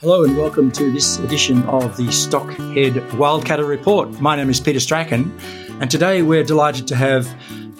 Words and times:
Hello 0.00 0.24
and 0.24 0.34
welcome 0.34 0.72
to 0.72 0.90
this 0.90 1.18
edition 1.18 1.62
of 1.64 1.94
the 1.98 2.04
Stockhead 2.04 2.94
Wildcatter 3.10 3.68
Report. 3.68 4.18
My 4.18 4.34
name 4.34 4.48
is 4.48 4.58
Peter 4.58 4.80
Strachan, 4.80 5.30
and 5.78 5.90
today 5.90 6.22
we're 6.22 6.42
delighted 6.42 6.88
to 6.88 6.96
have 6.96 7.28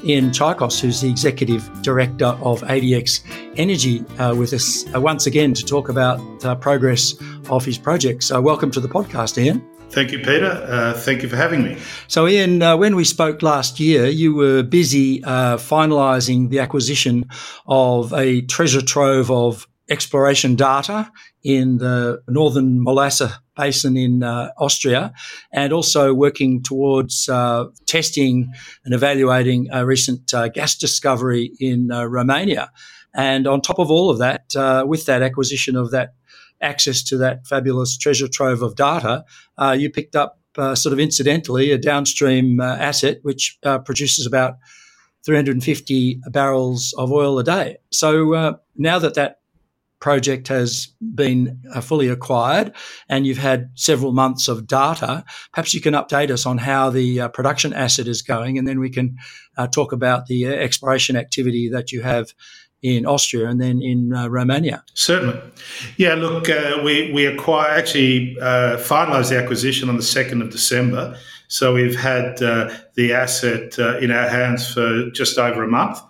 Ian 0.04 0.28
Tchacos, 0.28 0.78
who's 0.78 1.00
the 1.00 1.08
Executive 1.08 1.66
Director 1.80 2.26
of 2.42 2.60
ADX 2.60 3.22
Energy, 3.56 4.04
uh, 4.18 4.34
with 4.34 4.52
us 4.52 4.84
uh, 4.94 5.00
once 5.00 5.24
again 5.24 5.54
to 5.54 5.64
talk 5.64 5.88
about 5.88 6.20
uh, 6.44 6.54
progress 6.54 7.14
of 7.48 7.64
his 7.64 7.78
projects. 7.78 8.26
So, 8.26 8.38
welcome 8.38 8.70
to 8.72 8.80
the 8.80 8.88
podcast, 8.88 9.42
Ian. 9.42 9.66
Thank 9.88 10.12
you, 10.12 10.18
Peter. 10.18 10.62
Uh, 10.68 10.92
thank 10.92 11.22
you 11.22 11.28
for 11.30 11.36
having 11.36 11.64
me. 11.64 11.78
So, 12.06 12.28
Ian, 12.28 12.60
uh, 12.60 12.76
when 12.76 12.96
we 12.96 13.04
spoke 13.04 13.40
last 13.40 13.80
year, 13.80 14.04
you 14.08 14.34
were 14.34 14.62
busy 14.62 15.24
uh, 15.24 15.56
finalising 15.56 16.50
the 16.50 16.58
acquisition 16.58 17.30
of 17.66 18.12
a 18.12 18.42
treasure 18.42 18.82
trove 18.82 19.30
of 19.30 19.66
exploration 19.90 20.54
data 20.54 21.10
in 21.42 21.78
the 21.78 22.22
northern 22.28 22.78
Molasse 22.78 23.30
Basin 23.56 23.96
in 23.96 24.22
uh, 24.22 24.50
Austria, 24.56 25.12
and 25.52 25.72
also 25.72 26.14
working 26.14 26.62
towards 26.62 27.28
uh, 27.28 27.66
testing 27.86 28.52
and 28.84 28.94
evaluating 28.94 29.68
a 29.72 29.84
recent 29.84 30.32
uh, 30.32 30.48
gas 30.48 30.76
discovery 30.76 31.52
in 31.60 31.90
uh, 31.90 32.04
Romania. 32.04 32.70
And 33.14 33.46
on 33.46 33.60
top 33.60 33.78
of 33.78 33.90
all 33.90 34.08
of 34.08 34.18
that, 34.18 34.54
uh, 34.56 34.84
with 34.86 35.04
that 35.06 35.22
acquisition 35.22 35.76
of 35.76 35.90
that 35.90 36.14
access 36.62 37.02
to 37.02 37.18
that 37.18 37.46
fabulous 37.46 37.98
treasure 37.98 38.28
trove 38.28 38.62
of 38.62 38.76
data, 38.76 39.24
uh, 39.58 39.76
you 39.78 39.90
picked 39.90 40.14
up 40.14 40.38
sort 40.74 40.92
of 40.92 40.98
incidentally 40.98 41.70
a 41.70 41.78
downstream 41.78 42.60
asset 42.60 43.18
which 43.22 43.58
produces 43.84 44.26
about 44.26 44.56
350 45.24 46.20
barrels 46.26 46.94
of 46.98 47.10
oil 47.12 47.38
a 47.38 47.44
day. 47.44 47.78
So 47.90 48.58
now 48.76 48.98
that 48.98 49.14
that 49.14 49.39
project 50.00 50.48
has 50.48 50.88
been 51.14 51.60
uh, 51.74 51.80
fully 51.80 52.08
acquired 52.08 52.72
and 53.08 53.26
you've 53.26 53.38
had 53.38 53.70
several 53.74 54.12
months 54.12 54.48
of 54.48 54.66
data, 54.66 55.24
perhaps 55.52 55.74
you 55.74 55.80
can 55.80 55.94
update 55.94 56.30
us 56.30 56.46
on 56.46 56.58
how 56.58 56.90
the 56.90 57.20
uh, 57.20 57.28
production 57.28 57.72
asset 57.72 58.08
is 58.08 58.22
going, 58.22 58.58
and 58.58 58.66
then 58.66 58.80
we 58.80 58.90
can 58.90 59.16
uh, 59.56 59.66
talk 59.66 59.92
about 59.92 60.26
the 60.26 60.46
uh, 60.46 60.50
exploration 60.50 61.16
activity 61.16 61.68
that 61.68 61.92
you 61.92 62.02
have 62.02 62.32
in 62.82 63.04
Austria 63.04 63.46
and 63.46 63.60
then 63.60 63.82
in 63.82 64.14
uh, 64.14 64.26
Romania. 64.28 64.82
Certainly. 64.94 65.38
Yeah, 65.98 66.14
look, 66.14 66.48
uh, 66.48 66.80
we, 66.82 67.12
we 67.12 67.26
acquire, 67.26 67.70
actually 67.70 68.36
finalised 68.40 69.28
the 69.28 69.38
acquisition 69.38 69.90
on 69.90 69.96
the 69.96 70.02
2nd 70.02 70.40
of 70.40 70.50
December. 70.50 71.14
So 71.48 71.74
we've 71.74 71.98
had 72.00 72.38
the 72.38 73.12
asset 73.12 73.78
in 74.02 74.10
our 74.10 74.28
hands 74.28 74.72
for 74.72 75.10
just 75.10 75.36
over 75.36 75.62
a 75.62 75.68
month. 75.68 76.00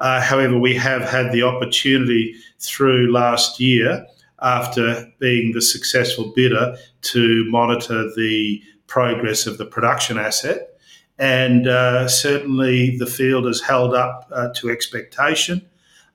Uh, 0.00 0.20
however, 0.20 0.58
we 0.58 0.74
have 0.74 1.02
had 1.02 1.30
the 1.30 1.42
opportunity 1.42 2.34
through 2.58 3.12
last 3.12 3.60
year, 3.60 4.06
after 4.42 5.06
being 5.18 5.52
the 5.52 5.60
successful 5.60 6.32
bidder, 6.34 6.76
to 7.02 7.44
monitor 7.50 8.10
the 8.16 8.62
progress 8.86 9.46
of 9.46 9.58
the 9.58 9.66
production 9.66 10.18
asset. 10.18 10.70
And 11.18 11.68
uh, 11.68 12.08
certainly 12.08 12.96
the 12.96 13.06
field 13.06 13.44
has 13.44 13.60
held 13.60 13.94
up 13.94 14.26
uh, 14.32 14.48
to 14.56 14.70
expectation. 14.70 15.62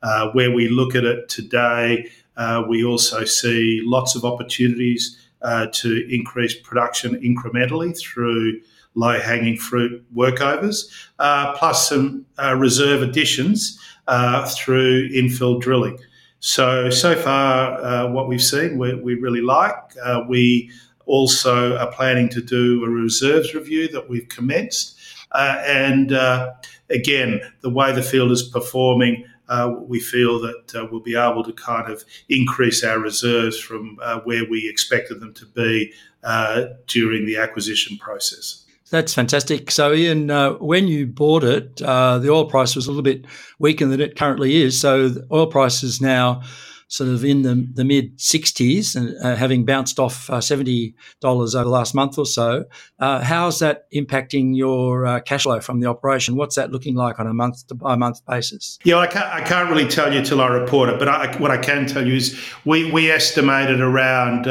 Uh, 0.01 0.29
where 0.31 0.51
we 0.51 0.67
look 0.67 0.93
at 0.95 1.03
it 1.03 1.29
today, 1.29 2.07
uh, 2.37 2.63
we 2.67 2.83
also 2.83 3.23
see 3.23 3.81
lots 3.83 4.15
of 4.15 4.25
opportunities 4.25 5.19
uh, 5.45 5.67
to 5.67 6.07
increase 6.09 6.55
production 6.55 7.15
incrementally 7.21 7.97
through 7.97 8.59
low 8.95 9.19
hanging 9.19 9.57
fruit 9.57 10.03
workovers, 10.15 10.85
uh, 11.19 11.53
plus 11.53 11.89
some 11.89 12.25
uh, 12.41 12.55
reserve 12.55 13.01
additions 13.03 13.79
uh, 14.07 14.45
through 14.47 15.09
infill 15.09 15.61
drilling. 15.61 15.97
So, 16.39 16.89
so 16.89 17.15
far, 17.15 17.79
uh, 17.81 18.11
what 18.11 18.27
we've 18.27 18.43
seen, 18.43 18.77
we, 18.77 18.95
we 18.95 19.15
really 19.15 19.41
like. 19.41 19.75
Uh, 20.03 20.21
we 20.27 20.71
also 21.05 21.77
are 21.77 21.91
planning 21.91 22.29
to 22.29 22.41
do 22.41 22.83
a 22.83 22.89
reserves 22.89 23.53
review 23.53 23.87
that 23.89 24.09
we've 24.09 24.27
commenced. 24.29 24.97
Uh, 25.31 25.61
and 25.65 26.11
again, 26.89 27.41
the 27.61 27.69
way 27.69 27.91
the 27.91 28.01
field 28.01 28.31
is 28.31 28.43
performing, 28.43 29.25
uh, 29.49 29.73
we 29.79 29.99
feel 29.99 30.39
that 30.39 30.75
uh, 30.75 30.87
we'll 30.91 31.01
be 31.01 31.15
able 31.15 31.43
to 31.43 31.53
kind 31.53 31.91
of 31.91 32.03
increase 32.29 32.83
our 32.83 32.99
reserves 32.99 33.59
from 33.59 33.97
uh, 34.01 34.19
where 34.21 34.43
we 34.49 34.69
expected 34.69 35.19
them 35.19 35.33
to 35.33 35.45
be 35.45 35.93
during 36.87 37.25
the 37.25 37.37
acquisition 37.37 37.97
process. 37.97 38.65
That's 38.91 39.13
fantastic. 39.13 39.71
So, 39.71 39.93
Ian, 39.93 40.29
uh, 40.29 40.53
when 40.53 40.87
you 40.87 41.07
bought 41.07 41.43
it, 41.43 41.81
uh, 41.81 42.19
the 42.19 42.29
oil 42.29 42.45
price 42.45 42.75
was 42.75 42.85
a 42.85 42.91
little 42.91 43.03
bit 43.03 43.25
weaker 43.57 43.85
than 43.85 43.99
it 43.99 44.15
currently 44.15 44.61
is. 44.61 44.79
So, 44.79 45.09
the 45.09 45.27
oil 45.31 45.47
price 45.47 45.81
is 45.81 45.99
now 45.99 46.43
sort 46.87 47.09
of 47.09 47.25
in 47.25 47.41
the, 47.41 47.67
the 47.73 47.83
mid 47.83 48.17
60s 48.17 48.95
and 48.95 49.15
uh, 49.23 49.35
having 49.35 49.65
bounced 49.65 49.99
off 49.99 50.29
uh, 50.29 50.37
$70 50.37 50.93
over 51.23 51.47
the 51.47 51.65
last 51.65 51.95
month 51.95 52.17
or 52.17 52.25
so. 52.25 52.65
Uh, 52.99 53.21
how's 53.21 53.59
that 53.59 53.91
impacting 53.91 54.55
your 54.55 55.05
uh, 55.05 55.19
cash 55.19 55.43
flow 55.43 55.59
from 55.59 55.79
the 55.79 55.87
operation? 55.87 56.35
What's 56.35 56.55
that 56.55 56.71
looking 56.71 56.95
like 56.95 57.19
on 57.19 57.27
a 57.27 57.33
month 57.33 57.67
to 57.67 57.75
by 57.75 57.95
month 57.95 58.23
basis? 58.25 58.77
Yeah, 58.83 58.97
I 58.97 59.07
can't, 59.07 59.25
I 59.25 59.41
can't 59.41 59.69
really 59.69 59.87
tell 59.87 60.13
you 60.13 60.23
till 60.23 60.41
I 60.41 60.47
report 60.47 60.89
it, 60.89 60.99
but 60.99 61.07
I, 61.07 61.35
what 61.37 61.51
I 61.51 61.57
can 61.57 61.87
tell 61.87 62.05
you 62.05 62.15
is 62.15 62.39
we, 62.65 62.91
we 62.91 63.09
estimated 63.09 63.81
around 63.81 64.43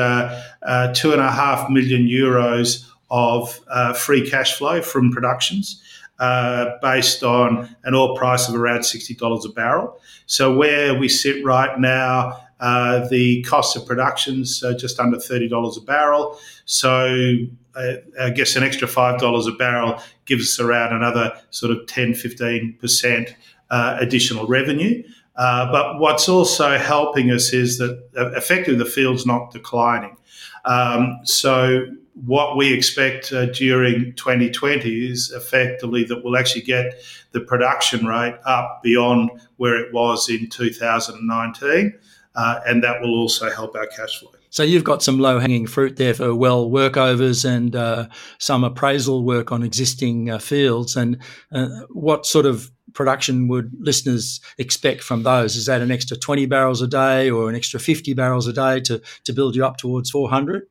two 0.94 1.12
and 1.12 1.20
a 1.20 1.30
half 1.30 1.70
million 1.70 2.06
euros 2.06 2.88
of 3.10 3.60
uh, 3.68 3.92
free 3.92 4.28
cash 4.28 4.56
flow 4.56 4.82
from 4.82 5.12
productions 5.12 5.80
uh, 6.18 6.72
based 6.80 7.22
on 7.22 7.76
an 7.84 7.94
oil 7.94 8.16
price 8.16 8.48
of 8.48 8.54
around 8.54 8.80
$60 8.80 9.44
a 9.44 9.48
barrel. 9.52 10.00
So, 10.26 10.54
where 10.54 10.98
we 10.98 11.08
sit 11.08 11.44
right 11.44 11.78
now, 11.78 12.40
uh, 12.60 13.06
the 13.08 13.42
cost 13.42 13.76
of 13.76 13.86
production's 13.86 14.62
uh, 14.62 14.74
just 14.74 15.00
under 15.00 15.16
$30 15.16 15.76
a 15.76 15.80
barrel. 15.82 16.38
So, 16.64 17.36
uh, 17.74 17.92
I 18.20 18.30
guess 18.30 18.56
an 18.56 18.62
extra 18.62 18.86
$5 18.86 19.48
a 19.48 19.56
barrel 19.56 20.00
gives 20.24 20.44
us 20.44 20.60
around 20.64 20.94
another 20.94 21.32
sort 21.50 21.76
of 21.76 21.86
10, 21.86 22.12
15% 22.12 23.34
uh, 23.70 23.96
additional 24.00 24.46
revenue. 24.46 25.02
Uh, 25.36 25.70
but 25.72 25.98
what's 25.98 26.28
also 26.28 26.78
helping 26.78 27.30
us 27.32 27.52
is 27.52 27.78
that 27.78 28.00
effectively 28.14 28.76
the 28.76 28.84
field's 28.84 29.26
not 29.26 29.50
declining. 29.50 30.16
Um, 30.64 31.18
so 31.24 31.86
what 32.14 32.56
we 32.56 32.72
expect 32.72 33.32
uh, 33.32 33.46
during 33.46 34.14
2020 34.14 35.10
is 35.10 35.32
effectively 35.32 36.04
that 36.04 36.24
we'll 36.24 36.36
actually 36.36 36.62
get 36.62 36.94
the 37.32 37.40
production 37.40 38.06
rate 38.06 38.36
up 38.46 38.80
beyond 38.82 39.30
where 39.56 39.76
it 39.76 39.92
was 39.92 40.28
in 40.28 40.48
2019, 40.48 41.92
uh, 42.36 42.60
and 42.66 42.82
that 42.84 43.00
will 43.00 43.14
also 43.14 43.50
help 43.50 43.74
our 43.74 43.86
cash 43.88 44.20
flow. 44.20 44.30
So 44.50 44.62
you've 44.62 44.84
got 44.84 45.02
some 45.02 45.18
low 45.18 45.40
hanging 45.40 45.66
fruit 45.66 45.96
there 45.96 46.14
for 46.14 46.32
well 46.32 46.70
workovers 46.70 47.44
and 47.44 47.74
uh, 47.74 48.06
some 48.38 48.62
appraisal 48.62 49.24
work 49.24 49.50
on 49.50 49.64
existing 49.64 50.30
uh, 50.30 50.38
fields. 50.38 50.94
And 50.94 51.18
uh, 51.50 51.66
what 51.90 52.24
sort 52.24 52.46
of 52.46 52.70
production 52.92 53.48
would 53.48 53.72
listeners 53.80 54.40
expect 54.56 55.02
from 55.02 55.24
those? 55.24 55.56
Is 55.56 55.66
that 55.66 55.82
an 55.82 55.90
extra 55.90 56.16
20 56.16 56.46
barrels 56.46 56.80
a 56.80 56.86
day 56.86 57.28
or 57.30 57.48
an 57.48 57.56
extra 57.56 57.80
50 57.80 58.14
barrels 58.14 58.46
a 58.46 58.52
day 58.52 58.78
to, 58.82 59.02
to 59.24 59.32
build 59.32 59.56
you 59.56 59.66
up 59.66 59.76
towards 59.76 60.08
400? 60.10 60.68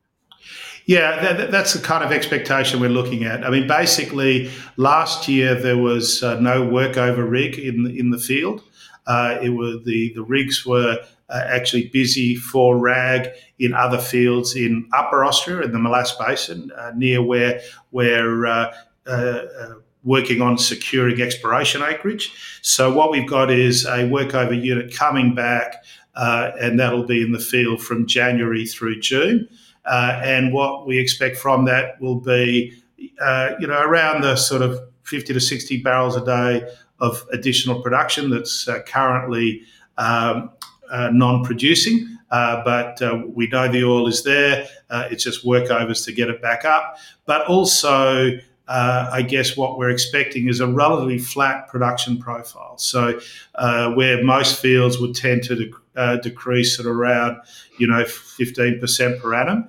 Yeah, 0.86 1.32
that, 1.34 1.50
that's 1.50 1.72
the 1.72 1.80
kind 1.80 2.04
of 2.04 2.12
expectation 2.12 2.78
we're 2.78 2.90
looking 2.90 3.24
at. 3.24 3.42
I 3.44 3.50
mean, 3.50 3.66
basically, 3.66 4.50
last 4.76 5.28
year 5.28 5.54
there 5.54 5.78
was 5.78 6.22
uh, 6.22 6.38
no 6.40 6.62
workover 6.62 7.28
rig 7.28 7.58
in 7.58 7.84
the, 7.84 7.98
in 7.98 8.10
the 8.10 8.18
field. 8.18 8.62
Uh, 9.06 9.38
it 9.42 9.50
was 9.50 9.82
the 9.84 10.12
the 10.14 10.22
rigs 10.22 10.64
were 10.64 10.98
uh, 11.28 11.42
actually 11.46 11.88
busy 11.88 12.36
for 12.36 12.78
RAG 12.78 13.28
in 13.58 13.74
other 13.74 13.98
fields 13.98 14.56
in 14.56 14.88
Upper 14.94 15.24
Austria 15.24 15.62
in 15.62 15.72
the 15.72 15.78
Molasse 15.78 16.18
Basin, 16.18 16.70
uh, 16.72 16.92
near 16.94 17.22
where 17.22 17.60
where 17.90 18.46
uh, 18.46 18.74
uh, 19.06 19.74
working 20.04 20.42
on 20.42 20.58
securing 20.58 21.20
exploration 21.20 21.82
acreage. 21.82 22.32
So 22.60 22.92
what 22.92 23.10
we've 23.10 23.28
got 23.28 23.50
is 23.50 23.86
a 23.86 24.00
workover 24.08 24.60
unit 24.62 24.94
coming 24.94 25.34
back, 25.34 25.82
and 26.14 26.78
that'll 26.78 27.04
be 27.04 27.22
in 27.22 27.32
the 27.32 27.38
field 27.38 27.82
from 27.82 28.06
January 28.06 28.66
through 28.66 29.00
June. 29.00 29.48
Uh, 29.84 30.20
and 30.22 30.52
what 30.52 30.86
we 30.86 30.98
expect 30.98 31.36
from 31.36 31.64
that 31.66 32.00
will 32.00 32.20
be, 32.20 32.72
uh, 33.20 33.50
you 33.60 33.66
know, 33.66 33.80
around 33.80 34.22
the 34.22 34.36
sort 34.36 34.62
of 34.62 34.78
50 35.02 35.34
to 35.34 35.40
60 35.40 35.82
barrels 35.82 36.16
a 36.16 36.24
day 36.24 36.66
of 37.00 37.26
additional 37.32 37.82
production 37.82 38.30
that's 38.30 38.66
uh, 38.68 38.80
currently 38.86 39.62
um, 39.98 40.50
uh, 40.90 41.10
non-producing. 41.12 42.08
uh, 42.30 42.64
but 42.64 43.00
uh, 43.02 43.22
we 43.28 43.46
know 43.48 43.70
the 43.70 43.84
oil 43.84 44.08
is 44.08 44.24
there. 44.24 44.66
It's 44.90 45.22
just 45.22 45.44
workovers 45.44 46.04
to 46.04 46.12
get 46.12 46.28
it 46.28 46.40
back 46.40 46.64
up. 46.64 46.96
But 47.26 47.46
also, 47.46 48.30
uh, 48.68 49.10
I 49.12 49.22
guess 49.22 49.56
what 49.56 49.76
we're 49.78 49.90
expecting 49.90 50.48
is 50.48 50.60
a 50.60 50.66
relatively 50.66 51.18
flat 51.18 51.68
production 51.68 52.18
profile. 52.18 52.78
So, 52.78 53.20
uh, 53.56 53.92
where 53.92 54.24
most 54.24 54.60
fields 54.60 54.98
would 54.98 55.14
tend 55.14 55.42
to 55.44 55.56
dec- 55.56 55.80
uh, 55.96 56.16
decrease 56.16 56.80
at 56.80 56.86
around, 56.86 57.36
you 57.78 57.86
know, 57.86 58.04
15% 58.04 59.20
per 59.20 59.34
annum, 59.34 59.68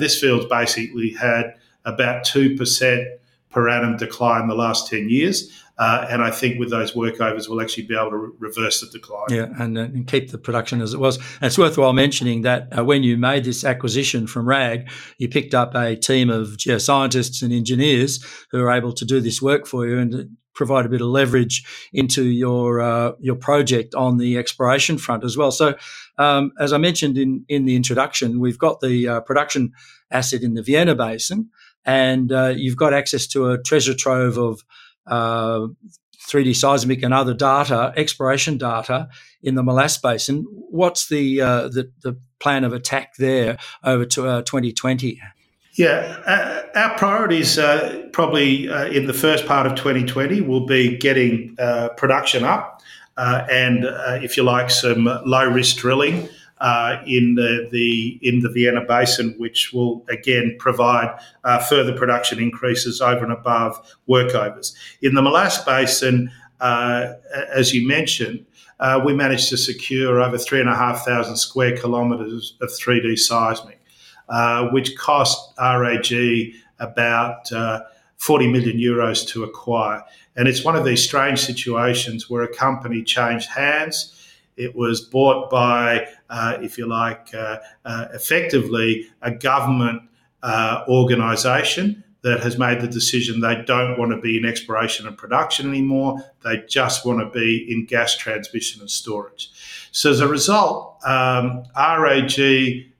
this 0.00 0.20
field's 0.20 0.46
basically 0.46 1.10
had 1.10 1.54
about 1.84 2.24
2% 2.24 3.17
per 3.50 3.68
annum 3.68 3.96
decline 3.96 4.42
in 4.42 4.48
the 4.48 4.54
last 4.54 4.88
10 4.88 5.08
years. 5.08 5.50
Uh, 5.78 6.04
and 6.10 6.22
I 6.22 6.32
think 6.32 6.58
with 6.58 6.70
those 6.70 6.92
workovers, 6.92 7.48
we'll 7.48 7.60
actually 7.60 7.86
be 7.86 7.94
able 7.94 8.10
to 8.10 8.16
re- 8.16 8.30
reverse 8.40 8.80
the 8.80 8.88
decline. 8.88 9.26
Yeah, 9.30 9.46
and, 9.58 9.78
uh, 9.78 9.82
and, 9.82 10.08
keep 10.08 10.32
the 10.32 10.38
production 10.38 10.82
as 10.82 10.92
it 10.92 10.98
was. 10.98 11.16
And 11.16 11.44
it's 11.44 11.56
worthwhile 11.56 11.92
mentioning 11.92 12.42
that 12.42 12.76
uh, 12.76 12.84
when 12.84 13.04
you 13.04 13.16
made 13.16 13.44
this 13.44 13.64
acquisition 13.64 14.26
from 14.26 14.48
RAG, 14.48 14.90
you 15.18 15.28
picked 15.28 15.54
up 15.54 15.76
a 15.76 15.94
team 15.94 16.30
of 16.30 16.48
geoscientists 16.56 17.42
and 17.42 17.52
engineers 17.52 18.24
who 18.50 18.60
are 18.60 18.72
able 18.72 18.92
to 18.92 19.04
do 19.04 19.20
this 19.20 19.40
work 19.40 19.66
for 19.68 19.86
you 19.86 19.98
and 19.98 20.36
provide 20.58 20.84
a 20.84 20.88
bit 20.88 21.00
of 21.00 21.06
leverage 21.06 21.64
into 21.92 22.24
your 22.24 22.80
uh, 22.80 23.12
your 23.20 23.36
project 23.36 23.94
on 23.94 24.18
the 24.18 24.36
exploration 24.36 24.98
front 24.98 25.22
as 25.22 25.36
well. 25.36 25.52
So, 25.52 25.76
um, 26.18 26.50
as 26.58 26.72
I 26.72 26.78
mentioned 26.78 27.16
in 27.16 27.44
in 27.48 27.64
the 27.64 27.76
introduction, 27.76 28.40
we've 28.40 28.58
got 28.58 28.80
the 28.80 29.08
uh, 29.08 29.20
production 29.20 29.72
asset 30.10 30.42
in 30.42 30.54
the 30.54 30.62
Vienna 30.62 30.96
Basin, 30.96 31.50
and 31.84 32.32
uh, 32.32 32.54
you've 32.56 32.76
got 32.76 32.92
access 32.92 33.26
to 33.28 33.50
a 33.50 33.62
treasure 33.62 33.94
trove 33.94 34.38
of 34.38 34.64
uh, 35.06 35.68
3D 36.28 36.54
seismic 36.54 37.02
and 37.02 37.14
other 37.14 37.34
data, 37.34 37.92
exploration 37.96 38.58
data 38.58 39.08
in 39.42 39.54
the 39.54 39.62
Molasse 39.62 40.00
Basin. 40.00 40.44
What's 40.50 41.08
the, 41.08 41.40
uh, 41.40 41.68
the, 41.68 41.90
the 42.02 42.18
plan 42.40 42.64
of 42.64 42.72
attack 42.72 43.16
there 43.16 43.58
over 43.82 44.04
to 44.04 44.26
uh, 44.26 44.42
2020? 44.42 45.20
Yeah, 45.74 46.20
uh, 46.26 46.78
our 46.78 46.98
priorities 46.98 47.56
uh, 47.56 48.08
probably 48.12 48.68
uh, 48.68 48.86
in 48.86 49.06
the 49.06 49.14
first 49.14 49.46
part 49.46 49.66
of 49.66 49.76
2020 49.76 50.40
will 50.40 50.66
be 50.66 50.96
getting 50.96 51.54
uh, 51.58 51.90
production 51.90 52.42
up 52.42 52.82
and, 53.16 53.84
if 54.22 54.36
you 54.36 54.42
like, 54.42 54.70
some 54.70 55.04
low 55.24 55.48
risk 55.48 55.76
drilling 55.76 56.28
uh, 56.60 57.02
in 57.06 57.34
the, 57.34 57.68
the 57.70 58.18
in 58.22 58.40
the 58.40 58.48
Vienna 58.48 58.84
Basin, 58.84 59.34
which 59.38 59.72
will 59.72 60.04
again 60.08 60.56
provide 60.58 61.18
uh, 61.44 61.58
further 61.58 61.96
production 61.96 62.38
increases 62.38 63.00
over 63.00 63.24
and 63.24 63.32
above 63.32 63.80
workovers. 64.08 64.74
In 65.02 65.14
the 65.14 65.22
Molasse 65.22 65.64
Basin, 65.64 66.30
uh, 66.60 67.14
as 67.54 67.72
you 67.72 67.86
mentioned, 67.86 68.44
uh, 68.80 69.00
we 69.04 69.14
managed 69.14 69.48
to 69.50 69.56
secure 69.56 70.20
over 70.20 70.38
three 70.38 70.60
and 70.60 70.68
a 70.68 70.74
half 70.74 71.04
thousand 71.04 71.36
square 71.36 71.76
kilometres 71.76 72.56
of 72.60 72.68
3D 72.70 73.18
seismic, 73.18 73.80
uh, 74.28 74.68
which 74.68 74.96
cost 74.96 75.54
RAG 75.58 76.12
about 76.80 77.50
uh, 77.52 77.80
40 78.18 78.52
million 78.52 78.76
euros 78.78 79.26
to 79.28 79.44
acquire. 79.44 80.02
And 80.36 80.46
it's 80.46 80.64
one 80.64 80.76
of 80.76 80.84
these 80.84 81.02
strange 81.02 81.40
situations 81.40 82.30
where 82.30 82.42
a 82.42 82.54
company 82.54 83.02
changed 83.02 83.48
hands 83.48 84.14
it 84.58 84.74
was 84.74 85.00
bought 85.00 85.48
by, 85.50 86.06
if 86.62 86.78
you 86.78 86.86
like, 86.86 87.34
uh, 87.34 87.58
uh, 87.84 88.06
effectively 88.12 89.06
a 89.22 89.30
government 89.30 90.02
uh, 90.42 90.84
organisation 90.88 92.04
that 92.22 92.40
has 92.40 92.58
made 92.58 92.80
the 92.80 92.88
decision 92.88 93.40
they 93.40 93.62
don't 93.62 93.98
want 93.98 94.10
to 94.10 94.20
be 94.20 94.36
in 94.36 94.44
exploration 94.44 95.06
and 95.06 95.16
production 95.16 95.68
anymore. 95.68 96.18
They 96.44 96.64
just 96.68 97.06
want 97.06 97.20
to 97.20 97.30
be 97.30 97.66
in 97.70 97.86
gas 97.86 98.16
transmission 98.16 98.80
and 98.80 98.90
storage. 98.90 99.50
So 99.92 100.10
as 100.10 100.20
a 100.20 100.28
result, 100.28 100.98
um, 101.06 101.64
RAG 101.76 102.40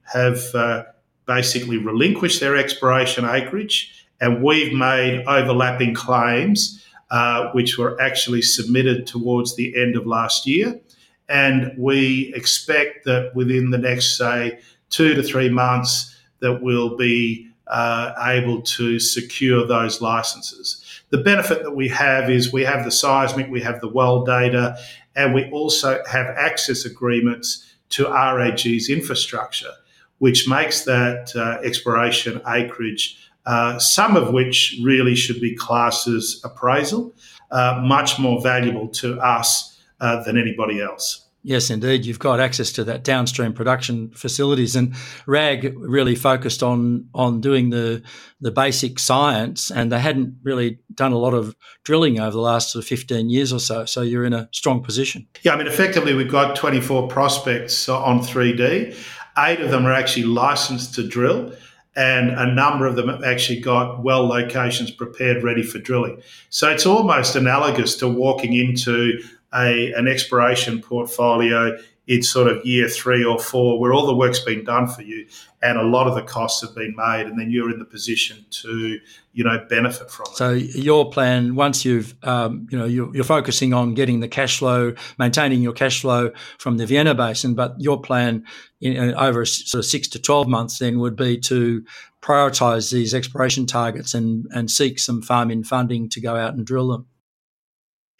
have 0.05 0.55
uh, 0.55 0.85
basically 1.27 1.79
relinquished 1.79 2.41
their 2.41 2.57
exploration 2.57 3.25
acreage, 3.25 4.07
and 4.21 4.43
we've 4.43 4.73
made 4.73 5.25
overlapping 5.27 5.95
claims, 5.95 6.85
uh, 7.11 7.51
which 7.53 7.77
were 7.77 8.01
actually 8.01 8.43
submitted 8.43 9.07
towards 9.07 9.57
the 9.57 9.77
end 9.81 9.97
of 9.97 10.07
last 10.07 10.47
year. 10.47 10.81
And 11.29 11.73
we 11.77 12.33
expect 12.35 13.05
that 13.05 13.35
within 13.35 13.71
the 13.71 13.79
next, 13.79 14.17
say, 14.17 14.61
two 14.91 15.15
to 15.15 15.23
three 15.23 15.49
months, 15.49 16.17
that 16.41 16.63
we'll 16.63 16.97
be 16.97 17.49
uh, 17.67 18.13
able 18.21 18.63
to 18.63 18.99
secure 18.99 19.67
those 19.67 20.01
licenses. 20.01 20.83
The 21.11 21.19
benefit 21.19 21.63
that 21.63 21.73
we 21.73 21.89
have 21.89 22.31
is 22.31 22.53
we 22.53 22.65
have 22.65 22.85
the 22.85 22.91
seismic, 22.91 23.51
we 23.51 23.61
have 23.61 23.81
the 23.81 23.89
well 23.89 24.25
data, 24.25 24.77
and 25.17 25.35
we 25.35 25.51
also 25.51 26.03
have 26.11 26.27
access 26.27 26.85
agreements 26.85 27.75
to 27.91 28.09
RAG's 28.09 28.89
infrastructure, 28.89 29.73
which 30.19 30.49
makes 30.49 30.85
that 30.85 31.33
uh, 31.35 31.59
exploration 31.63 32.41
acreage, 32.47 33.19
uh, 33.47 33.79
some 33.79 34.17
of 34.17 34.33
which 34.33 34.79
really 34.83 35.15
should 35.15 35.41
be 35.41 35.55
classed 35.55 36.07
as 36.07 36.41
appraisal, 36.45 37.15
uh, 37.51 37.83
much 37.85 38.19
more 38.19 38.41
valuable 38.43 38.89
to 38.89 39.19
us 39.21 39.78
uh, 40.01 40.23
than 40.23 40.39
anybody 40.39 40.81
else. 40.81 41.29
Yes, 41.45 41.71
indeed. 41.71 42.05
You've 42.05 42.19
got 42.19 42.41
access 42.41 42.73
to 42.73 42.85
that 42.85 43.05
downstream 43.05 43.53
production 43.53 44.11
facilities, 44.11 44.75
and 44.75 44.95
RAG 45.27 45.73
really 45.79 46.17
focused 46.17 46.63
on 46.63 47.09
on 47.15 47.41
doing 47.41 47.71
the 47.71 48.03
the 48.41 48.51
basic 48.51 48.99
science, 48.99 49.71
and 49.71 49.93
they 49.93 50.01
hadn't 50.01 50.35
really 50.43 50.81
done 50.93 51.13
a 51.13 51.19
lot 51.19 51.35
of 51.35 51.55
drilling 51.85 52.19
over 52.19 52.33
the 52.33 52.41
last 52.41 52.73
sort 52.73 52.85
of 52.85 52.89
fifteen 52.89 53.31
years 53.31 53.53
or 53.53 53.61
so. 53.61 53.85
So 53.85 54.03
you're 54.03 54.25
in 54.25 54.35
a 54.35 54.49
strong 54.53 54.83
position. 54.83 55.29
Yeah, 55.43 55.55
I 55.55 55.57
mean, 55.57 55.69
effectively, 55.69 56.13
we've 56.13 56.31
got 56.31 56.57
24 56.57 57.09
prospects 57.09 57.89
on 57.89 58.21
3D. 58.21 58.97
Eight 59.39 59.61
of 59.61 59.71
them 59.71 59.87
are 59.87 59.93
actually 59.93 60.25
licensed 60.25 60.95
to 60.97 61.07
drill 61.07 61.53
and 61.99 62.31
a 62.31 62.47
number 62.47 62.87
of 62.87 62.95
them 62.95 63.09
have 63.09 63.25
actually 63.25 63.59
got 63.59 64.05
well 64.05 64.25
locations 64.27 64.91
prepared 64.91 65.43
ready 65.43 65.65
for 65.65 65.79
drilling. 65.79 66.23
So 66.49 66.71
it's 66.71 66.87
almost 66.87 67.35
analogous 67.35 67.97
to 67.97 68.09
walking 68.09 68.55
into 68.55 69.21
a, 69.55 69.93
an 69.93 70.07
exploration 70.07 70.81
portfolio 70.81 71.77
in 72.09 72.23
sort 72.23 72.51
of 72.51 72.65
year 72.65 72.89
three 72.89 73.23
or 73.23 73.39
four 73.39 73.79
where 73.79 73.93
all 73.93 74.07
the 74.07 74.15
work's 74.15 74.41
been 74.41 74.65
done 74.65 74.87
for 74.87 75.03
you 75.03 75.27
and 75.63 75.79
a 75.79 75.83
lot 75.83 76.07
of 76.07 76.15
the 76.15 76.23
costs 76.23 76.63
have 76.63 76.75
been 76.75 76.95
made 76.97 77.27
and 77.27 77.39
then 77.39 77.51
you're 77.51 77.71
in 77.71 77.79
the 77.79 77.85
position 77.85 78.47
to 78.51 78.99
you 79.35 79.45
know 79.45 79.63
benefit 79.69 80.11
from 80.11 80.25
it. 80.31 80.37
So 80.37 80.53
your 80.53 81.11
plan 81.11 81.55
once 81.55 81.85
you've 81.85 82.15
um, 82.25 82.67
you 82.71 82.79
know 82.79 82.87
you're, 82.87 83.15
you're, 83.15 83.25
focusing 83.25 83.75
on 83.75 83.93
getting 83.93 84.21
the 84.21 84.29
cash 84.29 84.59
flow 84.59 84.95
maintaining 85.19 85.61
your 85.61 85.75
cash 85.75 86.01
flow 86.01 86.31
from 86.59 86.79
the 86.79 86.87
vienna 86.87 87.15
basin 87.15 87.55
but 87.55 87.75
your 87.79 88.01
plan 88.01 88.43
in, 88.81 89.15
over 89.15 89.45
sort 89.45 89.81
of 89.81 89.85
six 89.85 90.09
to 90.09 90.19
12 90.19 90.49
months 90.49 90.79
then 90.79 90.99
would 90.99 91.15
be 91.15 91.39
to 91.39 91.85
prioritize 92.23 92.91
these 92.91 93.13
exploration 93.13 93.67
targets 93.67 94.15
and 94.15 94.47
and 94.55 94.71
seek 94.71 94.99
some 94.99 95.21
farm 95.21 95.51
in 95.51 95.63
funding 95.63 96.09
to 96.09 96.23
go 96.23 96.37
out 96.37 96.55
and 96.55 96.67
drill 96.67 96.89
them 96.89 97.07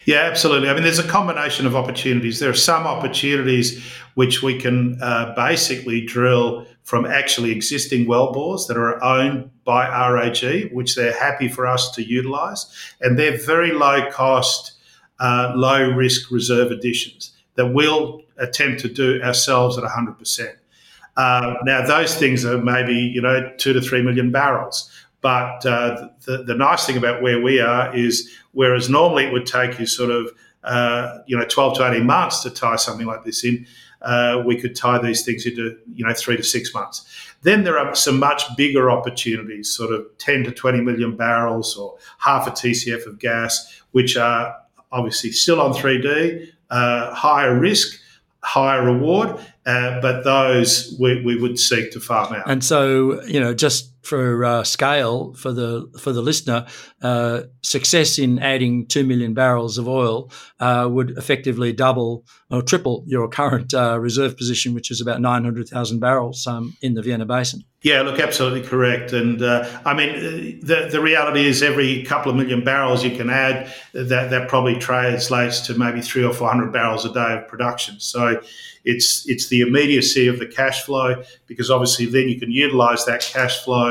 yeah, 0.05 0.21
absolutely. 0.21 0.69
I 0.69 0.75
mean, 0.75 0.83
there's 0.83 0.99
a 0.99 1.09
combination 1.09 1.67
of 1.67 1.77
opportunities. 1.77 2.39
There 2.39 2.51
are 2.51 2.55
some 2.55 2.87
opportunities 2.87 3.83
which 4.15 4.43
we 4.43 4.59
can 4.59 4.99
uh, 5.03 5.35
basically 5.35 6.05
drill 6.05 6.67
from 6.85 7.05
actually 7.05 7.51
existing 7.51 8.07
well 8.07 8.33
bores 8.33 8.67
that 8.67 8.77
are 8.79 9.03
owned 9.05 9.51
by 9.65 9.87
RAG, 10.11 10.73
which 10.73 10.95
they're 10.95 11.19
happy 11.19 11.47
for 11.47 11.67
us 11.67 11.91
to 11.93 12.03
utilize. 12.03 12.67
And 13.01 13.19
they're 13.19 13.37
very 13.37 13.73
low 13.73 14.11
cost, 14.11 14.73
uh, 15.21 15.53
low 15.55 15.91
risk 15.91 16.31
reserve 16.31 16.71
additions 16.71 17.33
that 17.57 17.75
we'll 17.75 18.23
attempt 18.39 18.81
to 18.81 18.89
do 18.89 19.21
ourselves 19.23 19.77
at 19.77 19.85
100%. 19.85 20.55
Uh, 21.19 21.55
now, 21.65 21.85
those 21.85 22.15
things 22.15 22.45
are 22.45 22.57
maybe, 22.57 22.95
you 22.95 23.21
know, 23.21 23.53
two 23.59 23.73
to 23.73 23.81
three 23.81 24.01
million 24.01 24.31
barrels. 24.31 24.91
But 25.21 25.67
uh, 25.67 26.09
the, 26.27 26.45
the 26.45 26.55
nice 26.55 26.87
thing 26.87 26.97
about 26.97 27.23
where 27.23 27.41
we 27.41 27.61
are 27.61 27.95
is 27.95 28.31
whereas 28.53 28.89
normally 28.89 29.25
it 29.25 29.33
would 29.33 29.47
take 29.47 29.79
you 29.79 29.87
sort 29.87 30.11
of 30.11 30.31
uh, 30.65 31.19
you 31.27 31.37
know 31.37 31.45
12 31.45 31.79
to 31.79 31.91
18 31.91 32.07
months 32.07 32.43
to 32.43 32.51
tie 32.51 32.77
something 32.77 33.07
like 33.07 33.25
this 33.25 33.45
in, 33.45 33.67
uh, 34.03 34.43
we 34.47 34.57
could 34.57 34.77
tie 34.77 34.99
these 34.99 35.25
things 35.25 35.47
into 35.47 35.77
you 35.95 36.07
know 36.07 36.15
three 36.15 36.37
to 36.37 36.43
six 36.43 36.73
months. 36.73 37.07
Then 37.43 37.65
there 37.65 37.79
are 37.79 37.95
some 37.95 38.19
much 38.19 38.57
bigger 38.57 38.91
opportunities, 38.91 39.71
sort 39.71 39.93
of 39.93 40.07
10 40.19 40.45
to 40.45 40.53
20 40.53 40.81
million 40.81 41.17
barrels 41.17 41.77
or 41.77 41.97
half 42.19 42.47
a 42.47 42.51
TCF 42.51 43.07
of 43.07 43.19
gas, 43.19 43.81
which 43.93 44.17
are 44.17 44.57
obviously 44.91 45.31
still 45.31 45.61
on 45.61 45.73
3D, 45.73 46.49
uh, 46.71 47.15
higher 47.15 47.59
risk, 47.59 48.01
higher 48.43 48.85
reward, 48.85 49.39
uh, 49.67 50.01
but 50.01 50.25
those 50.25 50.97
we, 50.99 51.23
we 51.23 51.41
would 51.41 51.59
seek 51.59 51.93
to 51.93 52.01
farm 52.01 52.35
out. 52.35 52.51
And 52.51 52.65
so, 52.65 53.23
you 53.25 53.39
know, 53.39 53.55
just 53.55 53.98
for 54.03 54.45
uh, 54.45 54.65
scale 54.65 55.35
for 55.35 55.53
the 55.53 55.91
for 56.01 56.13
the 56.13 56.23
listener, 56.23 56.67
uh, 57.03 57.43
success 57.63 58.19
in 58.19 58.39
adding 58.39 58.87
two 58.87 59.05
million 59.05 59.35
barrels 59.35 59.79
of 59.79 59.89
oil 59.89 60.31
uh, 60.61 60.89
would 60.91 61.11
effectively 61.19 61.73
double 61.73 62.25
or 62.51 62.63
triple 62.63 63.05
your 63.07 63.29
current 63.29 63.75
uh, 63.75 63.99
reserve 64.01 64.37
position, 64.37 64.75
which 64.75 64.91
is 64.91 65.01
about 65.01 65.21
nine 65.21 65.45
hundred 65.45 65.69
thousand 65.69 66.01
barrels 66.01 66.47
um, 66.47 66.77
in 66.81 66.95
the 66.95 67.03
Vienna 67.03 67.27
Basin. 67.27 67.63
Yeah, 67.83 68.03
look, 68.03 68.19
absolutely 68.19 68.63
correct. 68.63 69.13
And 69.13 69.41
uh, 69.41 69.69
I 69.85 69.95
mean, 69.95 70.59
the 70.61 70.89
the 70.91 71.01
reality 71.01 71.47
is 71.47 71.63
every 71.63 72.03
couple 72.03 72.31
of 72.31 72.37
million 72.37 72.65
barrels 72.65 73.05
you 73.05 73.17
can 73.17 73.31
add, 73.31 73.73
that 73.93 74.31
that 74.31 74.49
probably 74.49 74.77
translates 74.79 75.61
to 75.67 75.75
maybe 75.75 76.01
three 76.01 76.25
or 76.25 76.33
four 76.33 76.49
hundred 76.49 76.73
barrels 76.73 77.05
a 77.05 77.13
day 77.13 77.39
of 77.39 77.47
production. 77.47 78.01
So 78.01 78.41
it's 78.85 79.29
it's 79.29 79.49
the 79.49 79.61
immediacy 79.61 80.27
of 80.27 80.39
the 80.39 80.47
cash 80.47 80.83
flow 80.83 81.23
because 81.47 81.71
obviously 81.71 82.07
then 82.07 82.29
you 82.29 82.41
can 82.41 82.51
utilise 82.51 83.05
that 83.05 83.21
cash 83.21 83.63
flow. 83.63 83.88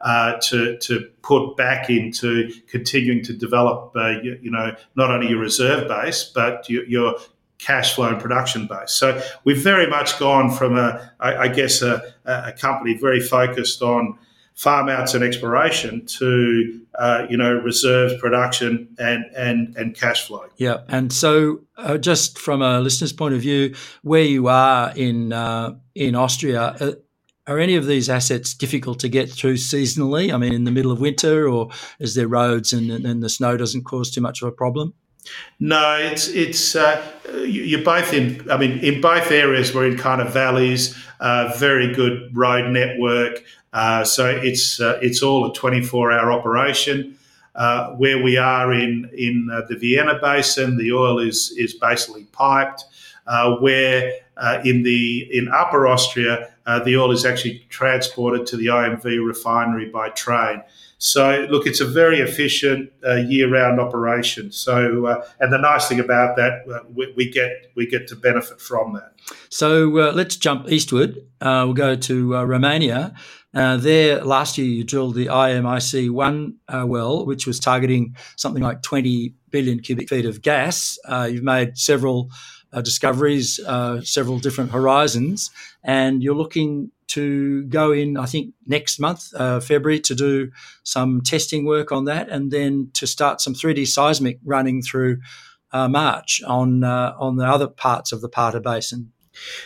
Uh, 0.00 0.38
to 0.42 0.76
to 0.78 1.08
put 1.22 1.56
back 1.56 1.88
into 1.88 2.50
continuing 2.68 3.24
to 3.24 3.32
develop, 3.32 3.90
uh, 3.96 4.20
you, 4.22 4.38
you, 4.42 4.50
know, 4.50 4.74
not 4.96 5.10
only 5.10 5.30
your 5.30 5.38
reserve 5.38 5.88
base 5.88 6.24
but 6.34 6.68
your, 6.68 6.84
your 6.84 7.14
cash 7.58 7.94
flow 7.94 8.08
and 8.08 8.20
production 8.20 8.66
base. 8.66 8.92
So 8.92 9.20
we've 9.44 9.62
very 9.62 9.86
much 9.86 10.18
gone 10.18 10.50
from 10.50 10.76
a, 10.76 11.10
I, 11.20 11.36
I 11.36 11.48
guess, 11.48 11.82
a, 11.82 12.02
a, 12.24 12.52
company 12.52 12.98
very 12.98 13.20
focused 13.20 13.80
on 13.80 14.18
farm 14.54 14.88
outs 14.88 15.14
and 15.14 15.24
exploration 15.24 16.04
to, 16.06 16.80
uh, 16.98 17.26
you 17.28 17.36
know, 17.36 17.54
reserves, 17.54 18.14
production, 18.20 18.88
and 18.98 19.24
and 19.36 19.76
and 19.76 19.94
cash 19.96 20.26
flow. 20.26 20.46
Yeah, 20.56 20.82
and 20.88 21.12
so 21.12 21.60
uh, 21.76 21.98
just 21.98 22.38
from 22.38 22.62
a 22.62 22.80
listener's 22.80 23.12
point 23.12 23.34
of 23.34 23.40
view, 23.40 23.74
where 24.02 24.22
you 24.22 24.48
are 24.48 24.92
in 24.94 25.32
uh, 25.32 25.74
in 25.94 26.14
Austria. 26.14 26.96
Are 27.46 27.58
any 27.58 27.76
of 27.76 27.86
these 27.86 28.08
assets 28.08 28.54
difficult 28.54 28.98
to 29.00 29.08
get 29.08 29.30
through 29.30 29.54
seasonally? 29.54 30.32
I 30.32 30.38
mean, 30.38 30.54
in 30.54 30.64
the 30.64 30.70
middle 30.70 30.90
of 30.90 31.00
winter, 31.00 31.46
or 31.46 31.68
is 31.98 32.14
there 32.14 32.26
roads 32.26 32.72
and, 32.72 32.90
and 32.90 33.22
the 33.22 33.28
snow 33.28 33.58
doesn't 33.58 33.84
cause 33.84 34.10
too 34.10 34.22
much 34.22 34.40
of 34.40 34.48
a 34.48 34.52
problem? 34.52 34.94
No, 35.60 35.96
it's 35.96 36.28
it's 36.28 36.74
uh, 36.74 37.02
you're 37.46 37.82
both 37.82 38.12
in. 38.12 38.50
I 38.50 38.56
mean, 38.56 38.78
in 38.78 39.00
both 39.00 39.30
areas, 39.30 39.74
we're 39.74 39.86
in 39.86 39.98
kind 39.98 40.20
of 40.20 40.32
valleys. 40.32 40.96
Uh, 41.20 41.54
very 41.58 41.92
good 41.92 42.30
road 42.36 42.70
network. 42.70 43.44
Uh, 43.72 44.04
so 44.04 44.26
it's 44.28 44.80
uh, 44.80 44.98
it's 45.02 45.22
all 45.22 45.50
a 45.50 45.54
24 45.54 46.12
hour 46.12 46.32
operation. 46.32 47.18
Uh, 47.54 47.90
where 47.92 48.22
we 48.22 48.36
are 48.36 48.72
in 48.72 49.08
in 49.16 49.48
uh, 49.52 49.62
the 49.68 49.76
Vienna 49.76 50.18
Basin, 50.20 50.76
the 50.76 50.92
oil 50.92 51.18
is 51.18 51.54
is 51.56 51.74
basically 51.74 52.24
piped. 52.32 52.84
where 53.60 54.12
in 54.64 54.82
the 54.82 55.28
in 55.30 55.48
Upper 55.48 55.86
Austria, 55.86 56.53
the 56.66 56.96
oil 56.96 57.10
is 57.10 57.24
actually 57.24 57.64
transported 57.68 58.46
to 58.46 58.56
the 58.56 58.66
OMV 58.66 59.24
refinery 59.26 59.88
by 59.90 60.08
train. 60.10 60.62
So, 60.98 61.46
look, 61.50 61.66
it's 61.66 61.82
a 61.82 61.84
very 61.84 62.20
efficient 62.20 62.90
uh, 63.06 63.16
year-round 63.16 63.78
operation. 63.78 64.50
So, 64.50 65.04
uh, 65.04 65.26
and 65.38 65.52
the 65.52 65.58
nice 65.58 65.86
thing 65.86 66.00
about 66.00 66.36
that, 66.36 66.62
uh, 66.66 66.78
we, 66.94 67.12
we, 67.14 67.30
get 67.30 67.50
we 67.76 67.86
get 67.86 68.08
to 68.08 68.16
benefit 68.16 68.58
from 68.58 68.94
that. 68.94 69.12
So, 69.50 69.98
uh, 69.98 70.12
let's 70.12 70.36
jump 70.36 70.70
eastward. 70.70 71.18
Uh, 71.42 71.64
we'll 71.66 71.74
go 71.74 71.94
to 71.94 72.36
uh, 72.36 72.44
Romania. 72.44 73.12
there, 73.52 74.24
last 74.24 74.56
year, 74.56 74.66
you 74.66 74.82
drilled 74.82 75.14
the 75.14 75.26
IMIC 75.26 76.10
one 76.10 76.54
well, 76.70 77.26
which 77.26 77.46
was 77.46 77.60
targeting 77.60 78.16
something 78.36 78.62
like 78.62 78.80
20 78.80 79.34
billion 79.50 79.80
cubic 79.80 80.08
feet 80.08 80.24
of 80.24 80.40
gas. 80.40 80.98
you've 81.28 81.42
made 81.42 81.76
several 81.76 82.30
discoveries, 82.82 83.60
several 84.02 84.38
different 84.38 84.70
horizons, 84.70 85.50
and 85.82 86.22
you're 86.22 86.34
looking 86.34 86.90
to 87.08 87.64
go 87.64 87.92
in, 87.92 88.16
I 88.16 88.26
think, 88.26 88.54
next 88.66 88.98
month, 88.98 89.32
uh, 89.34 89.60
February, 89.60 90.00
to 90.00 90.14
do 90.14 90.50
some 90.82 91.20
testing 91.20 91.64
work 91.64 91.92
on 91.92 92.06
that, 92.06 92.28
and 92.28 92.50
then 92.50 92.90
to 92.94 93.06
start 93.06 93.40
some 93.40 93.54
3D 93.54 93.86
seismic 93.86 94.38
running 94.44 94.82
through 94.82 95.18
uh, 95.72 95.88
March 95.88 96.42
on 96.46 96.84
uh, 96.84 97.14
on 97.18 97.36
the 97.36 97.44
other 97.44 97.66
parts 97.66 98.12
of 98.12 98.20
the 98.20 98.28
Parta 98.28 98.60
Basin. 98.60 99.12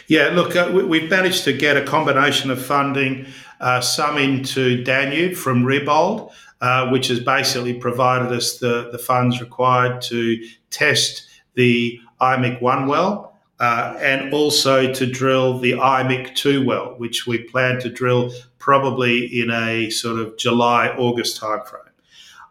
Yeah, 0.07 0.29
look, 0.29 0.57
uh, 0.57 0.71
we've 0.73 1.11
managed 1.11 1.45
to 1.45 1.53
get 1.53 1.77
a 1.77 1.85
combination 1.85 2.51
of 2.51 2.65
funding, 2.65 3.27
uh, 3.61 3.83
some 3.83 4.17
into 4.17 4.83
Danube 4.83 5.35
from 5.35 5.63
Reabold, 5.63 6.33
uh, 6.63 6.89
which 6.89 7.09
has 7.09 7.21
basically 7.21 7.75
provided 7.75 8.33
us 8.33 8.59
the, 8.59 8.89
the 8.91 8.99
funds 8.99 9.41
required 9.41 10.01
to 10.03 10.43
test 10.71 11.27
the 11.55 12.01
IMIC 12.21 12.61
1 12.61 12.87
well 12.87 13.29
uh, 13.61 13.97
and 14.01 14.33
also 14.33 14.93
to 14.93 15.07
drill 15.07 15.59
the 15.59 15.73
IMIC 15.73 16.35
2 16.35 16.65
well, 16.65 16.95
which 16.99 17.27
we 17.27 17.39
plan 17.39 17.81
to 17.81 17.89
drill 17.89 18.33
probably 18.59 19.41
in 19.41 19.51
a 19.51 19.91
sort 19.91 20.21
of 20.21 20.37
July, 20.37 20.89
August 20.97 21.41
timeframe. 21.41 21.89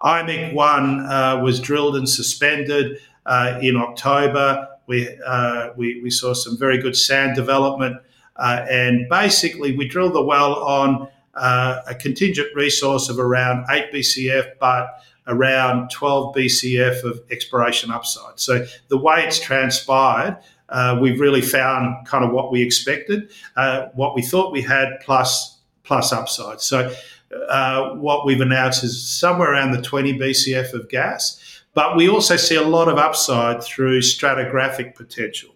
IMIC 0.02 0.54
1 0.54 1.00
uh, 1.00 1.42
was 1.44 1.60
drilled 1.60 1.96
and 1.96 2.08
suspended 2.08 3.00
uh, 3.26 3.60
in 3.62 3.78
October. 3.78 4.68
We, 4.88 5.18
uh, 5.26 5.70
we, 5.76 6.02
we, 6.02 6.10
saw 6.10 6.34
some 6.34 6.58
very 6.58 6.78
good 6.78 6.96
sand 6.96 7.36
development. 7.36 8.02
Uh, 8.36 8.66
and 8.70 9.10
basically, 9.10 9.76
we 9.76 9.88
drilled 9.88 10.14
the 10.14 10.22
well 10.22 10.56
on 10.56 11.10
uh, 11.34 11.82
a 11.88 11.96
contingent 11.96 12.50
resource 12.56 13.10
of 13.10 13.20
around 13.20 13.66
8 13.70 13.92
BCF, 13.92 14.54
but 14.60 15.04
around 15.28 15.90
12 15.92 16.36
BCF 16.36 17.04
of 17.04 17.22
exploration 17.30 17.92
upside. 17.92 18.40
So 18.40 18.66
the 18.88 18.98
way 18.98 19.24
it's 19.26 19.40
transpired, 19.40 20.38
uh, 20.70 20.98
we've 21.02 21.20
really 21.20 21.42
found 21.42 22.08
kind 22.08 22.26
of 22.26 22.32
what 22.32 22.52
we 22.52 22.62
expected, 22.62 23.32
uh, 23.56 23.88
what 23.94 24.16
we 24.16 24.22
thought 24.22 24.52
we 24.52 24.62
had, 24.62 25.00
plus 25.02 25.60
plus 25.84 26.12
upside. 26.12 26.60
So 26.60 26.94
uh, 27.48 27.92
what 27.92 28.26
we've 28.26 28.42
announced 28.42 28.84
is 28.84 29.08
somewhere 29.08 29.54
around 29.54 29.72
the 29.72 29.82
20 29.82 30.20
BCF 30.20 30.74
of 30.74 30.90
gas, 30.90 31.64
but 31.74 31.96
we 31.96 32.10
also 32.10 32.36
see 32.36 32.56
a 32.56 32.62
lot 32.62 32.90
of 32.90 32.98
upside 32.98 33.64
through 33.64 34.02
stratigraphic 34.02 34.96
potential. 34.96 35.52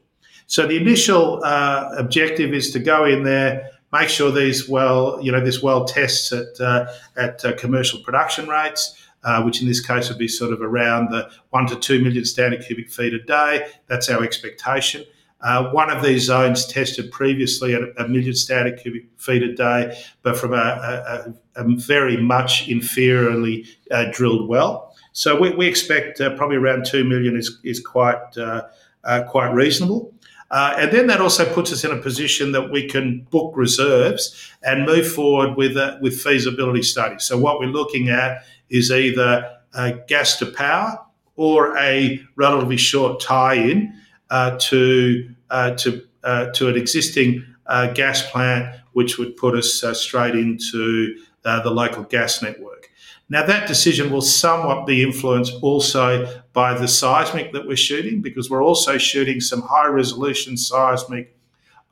So 0.47 0.67
the 0.67 0.77
initial 0.77 1.41
uh, 1.43 1.93
objective 1.97 2.53
is 2.53 2.71
to 2.71 2.79
go 2.79 3.05
in 3.05 3.23
there, 3.23 3.69
make 3.93 4.09
sure 4.09 4.31
these 4.31 4.67
well, 4.67 5.19
you 5.21 5.31
know, 5.31 5.43
this 5.43 5.61
well 5.61 5.85
tests 5.85 6.31
at 6.31 6.59
uh, 6.59 6.87
at 7.17 7.43
uh, 7.43 7.53
commercial 7.53 7.99
production 8.01 8.47
rates 8.47 8.95
uh, 9.23 9.41
which 9.43 9.61
in 9.61 9.67
this 9.67 9.85
case 9.85 10.09
would 10.09 10.17
be 10.17 10.27
sort 10.27 10.53
of 10.53 10.61
around 10.61 11.11
the 11.11 11.29
one 11.49 11.67
to 11.67 11.75
two 11.75 12.01
million 12.01 12.25
standard 12.25 12.63
cubic 12.65 12.89
feet 12.89 13.13
a 13.13 13.23
day. 13.23 13.67
That's 13.87 14.09
our 14.09 14.23
expectation. 14.23 15.05
Uh, 15.41 15.71
one 15.71 15.89
of 15.89 16.03
these 16.03 16.25
zones 16.25 16.67
tested 16.67 17.11
previously 17.11 17.73
at 17.73 17.81
a 17.97 18.07
million 18.07 18.33
standard 18.33 18.79
cubic 18.79 19.05
feet 19.17 19.41
a 19.41 19.53
day, 19.53 19.99
but 20.21 20.37
from 20.37 20.53
a, 20.53 21.33
a, 21.55 21.61
a 21.61 21.75
very 21.77 22.17
much 22.17 22.67
inferiorly 22.67 23.67
uh, 23.89 24.05
drilled 24.11 24.47
well. 24.47 24.95
So 25.13 25.39
we, 25.39 25.49
we 25.55 25.67
expect 25.67 26.21
uh, 26.21 26.35
probably 26.35 26.57
around 26.57 26.85
two 26.85 27.03
million 27.03 27.35
is 27.35 27.59
is 27.63 27.79
quite 27.79 28.37
uh, 28.37 28.67
uh, 29.03 29.23
quite 29.23 29.49
reasonable. 29.49 30.13
And 30.53 30.91
then 30.91 31.07
that 31.07 31.21
also 31.21 31.45
puts 31.53 31.71
us 31.71 31.85
in 31.85 31.91
a 31.91 31.97
position 31.97 32.51
that 32.51 32.71
we 32.71 32.85
can 32.85 33.21
book 33.31 33.53
reserves 33.55 34.51
and 34.63 34.85
move 34.85 35.09
forward 35.11 35.55
with 35.55 35.75
with 36.01 36.21
feasibility 36.21 36.83
studies. 36.83 37.23
So 37.23 37.37
what 37.37 37.59
we're 37.59 37.67
looking 37.67 38.09
at 38.09 38.43
is 38.71 38.91
either 38.91 39.57
a 39.73 39.93
gas 40.07 40.37
to 40.39 40.47
power 40.47 40.99
or 41.35 41.77
a 41.77 42.19
relatively 42.35 42.77
short 42.77 43.19
tie-in 43.19 43.93
uh, 44.29 44.57
to 44.59 45.29
uh, 45.49 45.71
to 45.75 46.01
uh, 46.23 46.49
to 46.51 46.69
an 46.69 46.75
existing 46.77 47.45
gas 47.93 48.29
plant, 48.31 48.75
which 48.93 49.17
would 49.17 49.37
put 49.37 49.55
us 49.55 49.83
straight 49.93 50.35
into 50.35 51.15
the 51.43 51.69
local 51.69 52.03
gas 52.03 52.41
network. 52.41 52.89
Now, 53.31 53.45
that 53.45 53.65
decision 53.65 54.11
will 54.11 54.21
somewhat 54.21 54.85
be 54.85 55.01
influenced 55.01 55.53
also 55.61 56.41
by 56.51 56.77
the 56.77 56.87
seismic 56.87 57.53
that 57.53 57.65
we're 57.65 57.77
shooting, 57.77 58.21
because 58.21 58.49
we're 58.49 58.61
also 58.61 58.97
shooting 58.97 59.39
some 59.39 59.61
high 59.61 59.87
resolution 59.87 60.57
seismic 60.57 61.33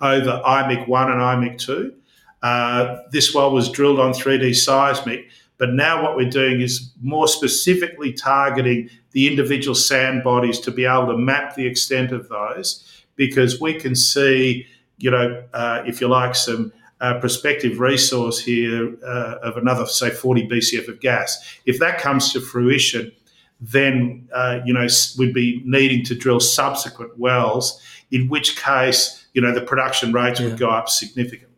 over 0.01 0.41
IMIC 0.45 0.89
1 0.89 1.11
and 1.11 1.21
IMIC 1.21 1.57
2. 1.59 1.93
Uh, 2.41 2.97
this 3.13 3.33
well 3.33 3.51
was 3.51 3.69
drilled 3.69 4.01
on 4.01 4.11
3D 4.11 4.53
seismic, 4.53 5.29
but 5.59 5.73
now 5.73 6.01
what 6.01 6.15
we're 6.15 6.29
doing 6.29 6.61
is 6.61 6.91
more 7.01 7.27
specifically 7.27 8.13
targeting 8.13 8.89
the 9.11 9.27
individual 9.27 9.75
sand 9.75 10.23
bodies 10.23 10.59
to 10.61 10.71
be 10.71 10.85
able 10.85 11.07
to 11.07 11.17
map 11.17 11.55
the 11.55 11.67
extent 11.67 12.11
of 12.11 12.29
those 12.29 13.03
because 13.15 13.59
we 13.59 13.73
can 13.73 13.93
see, 13.93 14.65
you 14.97 15.11
know, 15.11 15.43
uh, 15.53 15.83
if 15.85 15.99
you 15.99 16.07
like, 16.07 16.33
some 16.33 16.71
uh, 17.01 17.19
prospective 17.19 17.79
resource 17.79 18.39
here 18.39 18.95
uh, 19.05 19.35
of 19.43 19.57
another, 19.57 19.85
say, 19.85 20.09
40 20.09 20.47
BCF 20.47 20.87
of 20.87 21.01
gas. 21.01 21.59
If 21.65 21.79
that 21.79 21.99
comes 21.99 22.31
to 22.33 22.41
fruition, 22.41 23.11
then, 23.59 24.29
uh, 24.33 24.61
you 24.65 24.73
know, 24.73 24.87
we'd 25.17 25.33
be 25.33 25.61
needing 25.65 26.05
to 26.05 26.15
drill 26.15 26.39
subsequent 26.39 27.19
wells, 27.19 27.81
in 28.11 28.29
which 28.29 28.55
case, 28.57 29.27
you 29.33 29.41
know, 29.41 29.53
the 29.53 29.61
production 29.61 30.13
rates 30.13 30.39
yeah. 30.39 30.47
would 30.47 30.57
go 30.57 30.69
up 30.69 30.87
significantly. 30.87 31.48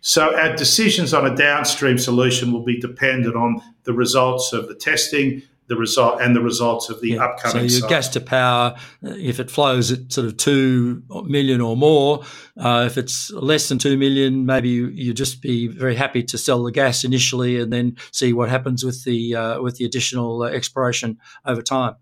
So 0.00 0.36
our 0.36 0.54
decisions 0.54 1.12
on 1.12 1.26
a 1.26 1.34
downstream 1.34 1.98
solution 1.98 2.52
will 2.52 2.64
be 2.64 2.78
dependent 2.78 3.36
on 3.36 3.60
the 3.84 3.92
results 3.92 4.52
of 4.52 4.68
the 4.68 4.74
testing, 4.74 5.42
the 5.68 5.76
result 5.76 6.20
and 6.20 6.34
the 6.34 6.40
results 6.40 6.88
of 6.88 7.00
the 7.00 7.10
yeah. 7.10 7.24
upcoming. 7.24 7.68
So 7.68 7.80
your 7.80 7.88
gas 7.88 8.08
to 8.10 8.20
power, 8.20 8.74
if 9.02 9.38
it 9.38 9.50
flows 9.50 9.92
at 9.92 10.10
sort 10.12 10.26
of 10.26 10.36
two 10.36 11.02
million 11.24 11.60
or 11.60 11.76
more, 11.76 12.24
uh, 12.56 12.84
if 12.86 12.96
it's 12.96 13.30
less 13.30 13.68
than 13.68 13.78
two 13.78 13.96
million, 13.96 14.46
maybe 14.46 14.70
you, 14.70 14.88
you 14.88 15.12
just 15.12 15.42
be 15.42 15.68
very 15.68 15.94
happy 15.94 16.22
to 16.24 16.38
sell 16.38 16.62
the 16.62 16.72
gas 16.72 17.04
initially 17.04 17.60
and 17.60 17.72
then 17.72 17.96
see 18.12 18.32
what 18.32 18.48
happens 18.48 18.84
with 18.84 19.04
the 19.04 19.34
uh, 19.34 19.62
with 19.62 19.76
the 19.76 19.84
additional 19.84 20.42
uh, 20.42 20.46
exploration 20.46 21.18
over 21.44 21.62
time. 21.62 21.94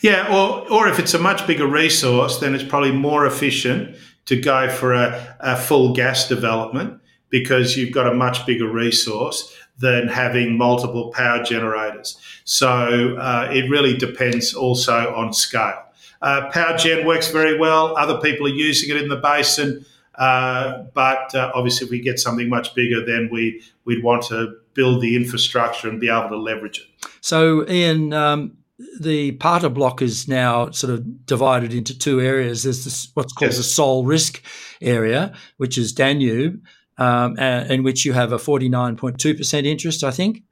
Yeah, 0.00 0.26
or 0.34 0.70
or 0.70 0.88
if 0.88 0.98
it's 0.98 1.14
a 1.14 1.18
much 1.18 1.46
bigger 1.46 1.66
resource, 1.66 2.38
then 2.38 2.54
it's 2.54 2.64
probably 2.64 2.92
more 2.92 3.26
efficient 3.26 3.96
to 4.26 4.40
go 4.40 4.68
for 4.68 4.92
a, 4.92 5.36
a 5.40 5.56
full 5.56 5.94
gas 5.94 6.28
development 6.28 7.01
because 7.32 7.76
you've 7.76 7.92
got 7.92 8.06
a 8.06 8.14
much 8.14 8.46
bigger 8.46 8.70
resource 8.70 9.56
than 9.78 10.06
having 10.06 10.56
multiple 10.56 11.10
power 11.10 11.42
generators. 11.42 12.16
So 12.44 13.16
uh, 13.16 13.48
it 13.50 13.68
really 13.68 13.96
depends 13.96 14.54
also 14.54 15.12
on 15.14 15.32
scale. 15.32 15.82
Uh, 16.20 16.50
power 16.52 16.76
gen 16.76 17.04
works 17.04 17.28
very 17.32 17.58
well. 17.58 17.96
Other 17.96 18.20
people 18.20 18.46
are 18.46 18.50
using 18.50 18.94
it 18.94 19.02
in 19.02 19.08
the 19.08 19.16
basin. 19.16 19.84
Uh, 20.14 20.84
but 20.94 21.34
uh, 21.34 21.50
obviously, 21.54 21.86
if 21.86 21.90
we 21.90 22.00
get 22.00 22.20
something 22.20 22.48
much 22.48 22.74
bigger, 22.74 23.04
then 23.04 23.28
we, 23.32 23.62
we'd 23.86 24.04
want 24.04 24.22
to 24.24 24.54
build 24.74 25.00
the 25.00 25.16
infrastructure 25.16 25.88
and 25.88 25.98
be 25.98 26.08
able 26.08 26.28
to 26.28 26.36
leverage 26.36 26.80
it. 26.80 27.08
So, 27.22 27.66
Ian, 27.68 28.12
um, 28.12 28.58
the 29.00 29.32
Parta 29.32 29.70
block 29.70 30.02
is 30.02 30.28
now 30.28 30.70
sort 30.70 30.92
of 30.92 31.26
divided 31.26 31.72
into 31.72 31.98
two 31.98 32.20
areas. 32.20 32.62
There's 32.62 32.84
this, 32.84 33.08
what's 33.14 33.32
called 33.32 33.52
yes. 33.52 33.56
the 33.56 33.64
sole 33.64 34.04
risk 34.04 34.42
area, 34.82 35.32
which 35.56 35.78
is 35.78 35.92
Danube, 35.92 36.62
um, 36.98 37.38
in 37.38 37.82
which 37.82 38.04
you 38.04 38.12
have 38.12 38.32
a 38.32 38.38
49.2% 38.38 39.64
interest, 39.64 40.04
I 40.04 40.10
think. 40.10 40.42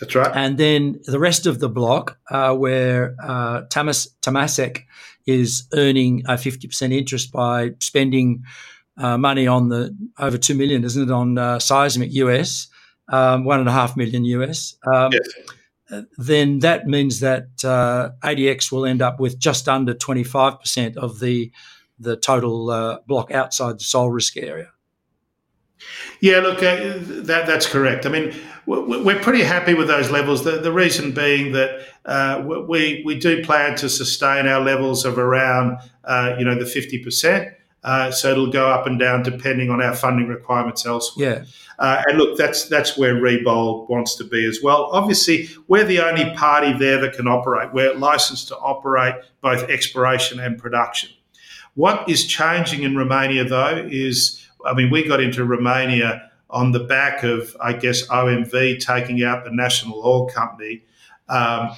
That's 0.00 0.14
right. 0.14 0.30
And 0.34 0.58
then 0.58 1.00
the 1.06 1.18
rest 1.18 1.46
of 1.46 1.58
the 1.58 1.68
block, 1.68 2.18
uh, 2.30 2.54
where 2.54 3.16
uh, 3.22 3.62
Tamas, 3.70 4.08
Tamaska 4.22 4.82
is 5.26 5.66
earning 5.72 6.22
a 6.26 6.32
50% 6.32 6.92
interest 6.92 7.32
by 7.32 7.70
spending 7.80 8.44
uh, 8.98 9.18
money 9.18 9.46
on 9.46 9.68
the 9.68 9.96
over 10.18 10.38
2 10.38 10.54
million, 10.54 10.84
isn't 10.84 11.04
it, 11.04 11.10
on 11.10 11.38
uh, 11.38 11.58
seismic 11.58 12.12
US, 12.12 12.68
um, 13.08 13.44
one 13.44 13.60
and 13.60 13.68
a 13.68 13.72
half 13.72 13.96
million 13.96 14.24
US. 14.24 14.76
Um, 14.86 15.12
yes. 15.12 15.28
Then 16.18 16.58
that 16.60 16.86
means 16.86 17.20
that 17.20 17.64
uh, 17.64 18.10
ADX 18.24 18.72
will 18.72 18.86
end 18.86 19.02
up 19.02 19.20
with 19.20 19.38
just 19.38 19.68
under 19.68 19.94
25% 19.94 20.96
of 20.96 21.20
the 21.20 21.52
the 21.98 22.16
total 22.16 22.70
uh, 22.70 22.98
block 23.06 23.30
outside 23.30 23.78
the 23.78 23.84
sole 23.84 24.10
risk 24.10 24.36
area. 24.36 24.70
Yeah, 26.20 26.40
look, 26.40 26.58
uh, 26.58 26.94
that 27.24 27.46
that's 27.46 27.66
correct. 27.66 28.06
I 28.06 28.08
mean, 28.08 28.34
we're 28.66 29.20
pretty 29.20 29.42
happy 29.44 29.74
with 29.74 29.88
those 29.88 30.10
levels. 30.10 30.44
The, 30.44 30.52
the 30.52 30.72
reason 30.72 31.12
being 31.12 31.52
that 31.52 31.86
uh, 32.04 32.42
we 32.46 33.02
we 33.04 33.18
do 33.18 33.44
plan 33.44 33.76
to 33.76 33.88
sustain 33.88 34.46
our 34.46 34.60
levels 34.60 35.04
of 35.04 35.18
around 35.18 35.78
uh, 36.04 36.36
you 36.38 36.44
know 36.44 36.58
the 36.58 36.66
fifty 36.66 36.98
percent. 37.02 37.52
Uh, 37.84 38.10
so 38.10 38.32
it'll 38.32 38.50
go 38.50 38.68
up 38.68 38.88
and 38.88 38.98
down 38.98 39.22
depending 39.22 39.70
on 39.70 39.80
our 39.80 39.94
funding 39.94 40.26
requirements 40.26 40.84
elsewhere. 40.84 41.38
Yeah. 41.38 41.44
Uh, 41.78 42.02
and 42.08 42.18
look, 42.18 42.36
that's 42.36 42.68
that's 42.68 42.98
where 42.98 43.14
Reabold 43.14 43.88
wants 43.88 44.16
to 44.16 44.24
be 44.24 44.44
as 44.44 44.60
well. 44.62 44.88
Obviously, 44.92 45.48
we're 45.68 45.84
the 45.84 46.00
only 46.00 46.34
party 46.34 46.72
there 46.72 47.00
that 47.00 47.12
can 47.12 47.28
operate. 47.28 47.72
We're 47.72 47.94
licensed 47.94 48.48
to 48.48 48.56
operate 48.56 49.14
both 49.40 49.62
exploration 49.70 50.40
and 50.40 50.58
production. 50.58 51.10
What 51.74 52.08
is 52.08 52.24
changing 52.24 52.82
in 52.82 52.96
Romania, 52.96 53.44
though, 53.44 53.86
is 53.88 54.45
I 54.66 54.74
mean, 54.74 54.90
we 54.90 55.06
got 55.06 55.20
into 55.20 55.44
Romania 55.44 56.30
on 56.50 56.72
the 56.72 56.80
back 56.80 57.22
of, 57.22 57.56
I 57.60 57.72
guess, 57.72 58.06
OMV 58.06 58.80
taking 58.80 59.22
out 59.22 59.44
the 59.44 59.50
national 59.50 60.00
oil 60.04 60.28
company 60.28 60.82
um, 61.28 61.70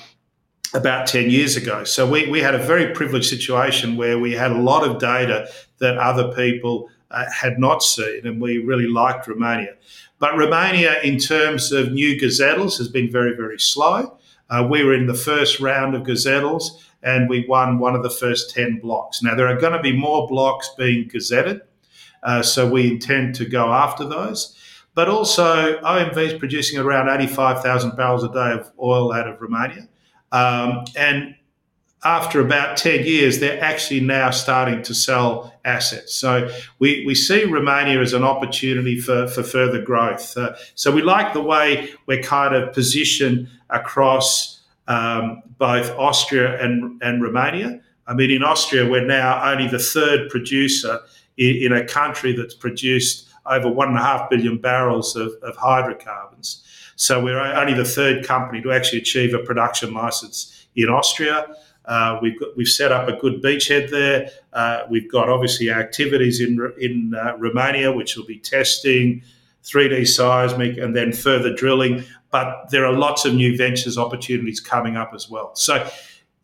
about 0.75 1.07
10 1.07 1.30
years 1.30 1.57
ago. 1.57 1.85
So 1.85 2.09
we, 2.09 2.28
we 2.28 2.40
had 2.40 2.54
a 2.54 2.59
very 2.59 2.92
privileged 2.92 3.28
situation 3.28 3.97
where 3.97 4.18
we 4.18 4.33
had 4.33 4.52
a 4.52 4.59
lot 4.59 4.87
of 4.87 4.99
data 4.99 5.49
that 5.78 5.97
other 5.97 6.33
people 6.35 6.88
uh, 7.11 7.25
had 7.30 7.59
not 7.59 7.83
seen, 7.83 8.26
and 8.26 8.40
we 8.40 8.59
really 8.59 8.87
liked 8.87 9.26
Romania. 9.26 9.75
But 10.18 10.37
Romania, 10.37 11.00
in 11.02 11.18
terms 11.18 11.73
of 11.73 11.92
new 11.92 12.21
gazettals, 12.21 12.76
has 12.78 12.88
been 12.88 13.11
very, 13.11 13.35
very 13.35 13.59
slow. 13.59 14.18
Uh, 14.50 14.66
we 14.68 14.83
were 14.83 14.95
in 14.95 15.07
the 15.07 15.14
first 15.14 15.61
round 15.61 15.95
of 15.95 16.02
gazettals 16.02 16.83
and 17.02 17.28
we 17.28 17.47
won 17.47 17.78
one 17.78 17.95
of 17.95 18.02
the 18.02 18.11
first 18.11 18.50
10 18.50 18.80
blocks. 18.80 19.23
Now, 19.23 19.35
there 19.35 19.47
are 19.47 19.61
going 19.61 19.75
to 19.75 19.80
be 19.80 19.97
more 19.97 20.26
blocks 20.26 20.71
being 20.76 21.09
gazetted. 21.09 21.61
Uh, 22.22 22.42
so 22.42 22.68
we 22.68 22.92
intend 22.92 23.34
to 23.37 23.44
go 23.44 23.72
after 23.72 24.04
those. 24.04 24.56
But 24.94 25.08
also, 25.08 25.78
OMV 25.80 26.16
is 26.16 26.34
producing 26.34 26.78
around 26.78 27.08
85,000 27.08 27.96
barrels 27.96 28.25
a 28.25 28.32
day 28.32 28.52
of 28.52 28.70
oil 28.82 29.12
out 29.12 29.28
of 29.28 29.40
Romania. 29.40 29.88
Um, 30.32 30.84
and 30.96 31.37
after 32.04 32.40
about 32.40 32.76
10 32.76 33.04
years, 33.04 33.40
they're 33.40 33.62
actually 33.62 34.00
now 34.00 34.30
starting 34.30 34.82
to 34.82 34.94
sell 34.94 35.54
assets. 35.64 36.14
So 36.14 36.48
we, 36.78 37.04
we 37.06 37.14
see 37.14 37.44
Romania 37.44 38.00
as 38.00 38.12
an 38.12 38.22
opportunity 38.22 39.00
for, 39.00 39.26
for 39.28 39.42
further 39.42 39.82
growth. 39.82 40.37
Uh, 40.37 40.54
so 40.75 40.90
we 40.92 41.02
like 41.02 41.32
the 41.32 41.42
way 41.42 41.90
we're 42.06 42.22
kind 42.22 42.54
of 42.54 42.72
positioned 42.72 43.48
across 43.70 44.62
um, 44.87 45.42
both 45.59 45.90
Austria 45.90 46.61
and, 46.62 47.00
and 47.02 47.22
Romania. 47.22 47.81
I 48.07 48.14
mean, 48.14 48.31
in 48.31 48.42
Austria, 48.42 48.88
we're 48.88 49.07
now 49.07 49.52
only 49.52 49.66
the 49.66 49.78
third 49.78 50.31
producer 50.31 51.00
in, 51.38 51.72
a 51.72 51.85
country 51.85 52.33
that's 52.33 52.55
produced 52.55 53.29
over 53.46 53.68
one 53.70 53.88
and 53.88 53.96
a 53.96 54.03
half 54.03 54.29
billion 54.29 54.59
barrels 54.59 55.16
of, 55.16 55.33
of 55.42 55.57
hydrocarbons. 55.57 56.64
So 56.96 57.22
we're 57.22 57.38
only 57.38 57.74
the 57.74 57.85
third 57.85 58.27
company 58.27 58.61
to 58.62 58.72
actually 58.72 58.98
achieve 58.98 59.33
a 59.33 59.38
production 59.38 59.94
license 59.94 60.66
in 60.74 60.88
Austria. 60.88 61.46
Uh, 61.85 62.18
we've 62.20 62.38
got, 62.38 62.57
we've 62.57 62.68
set 62.68 62.92
up 62.92 63.09
a 63.09 63.14
good 63.14 63.42
beachhead 63.42 63.90
there. 63.90 64.29
Uh, 64.53 64.83
we've 64.90 65.11
got 65.11 65.31
obviously 65.31 65.70
activities 65.70 66.40
in 66.40 66.72
in 66.79 67.14
uh, 67.14 67.35
Romania, 67.38 67.90
which 67.90 68.16
will 68.16 68.27
be 68.27 68.38
testing, 68.38 69.22
3D 69.64 70.07
seismic, 70.07 70.77
and 70.77 70.94
then 70.94 71.12
further 71.12 71.55
drilling. 71.55 72.05
But 72.31 72.68
there 72.70 72.85
are 72.85 72.92
lots 72.92 73.24
of 73.24 73.35
new 73.35 73.57
ventures 73.57 73.96
opportunities 73.96 74.61
coming 74.61 74.96
up 74.96 75.12
as 75.14 75.31
well. 75.31 75.55
So, 75.55 75.88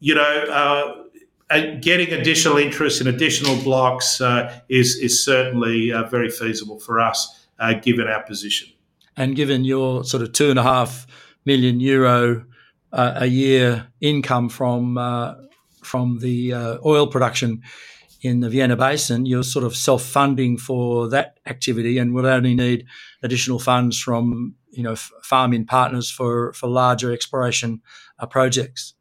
you 0.00 0.14
know, 0.14 0.22
uh, 0.22 1.03
getting 1.50 2.12
additional 2.12 2.56
interest 2.56 3.00
in 3.00 3.06
additional 3.06 3.60
blocks 3.62 4.20
uh, 4.20 4.60
is 4.68 4.96
is 4.96 5.24
certainly 5.24 5.92
uh, 5.92 6.04
very 6.04 6.30
feasible 6.30 6.80
for 6.80 7.00
us, 7.00 7.46
uh, 7.58 7.74
given 7.74 8.06
our 8.08 8.22
position. 8.22 8.68
And 9.16 9.36
given 9.36 9.64
your 9.64 10.04
sort 10.04 10.22
of 10.22 10.32
two 10.32 10.50
and 10.50 10.58
a 10.58 10.62
half 10.62 11.06
million 11.44 11.80
euro 11.80 12.44
uh, 12.92 13.12
a 13.16 13.26
year 13.26 13.88
income 14.00 14.48
from 14.48 14.98
uh, 14.98 15.34
from 15.82 16.18
the 16.20 16.54
oil 16.84 17.06
production 17.06 17.62
in 18.22 18.40
the 18.40 18.48
Vienna 18.48 18.74
Basin, 18.74 19.26
you're 19.26 19.42
sort 19.42 19.66
of 19.66 19.76
self 19.76 20.02
funding 20.02 20.56
for 20.56 21.08
that 21.08 21.38
activity, 21.46 21.98
and 21.98 22.14
would 22.14 22.24
only 22.24 22.54
need 22.54 22.86
additional 23.22 23.58
funds 23.58 24.00
from 24.00 24.54
you 24.70 24.82
know 24.82 24.96
farming 24.96 25.66
partners 25.66 26.10
for 26.10 26.52
for 26.54 26.68
larger 26.68 27.12
exploration 27.12 27.82
projects. 28.30 28.93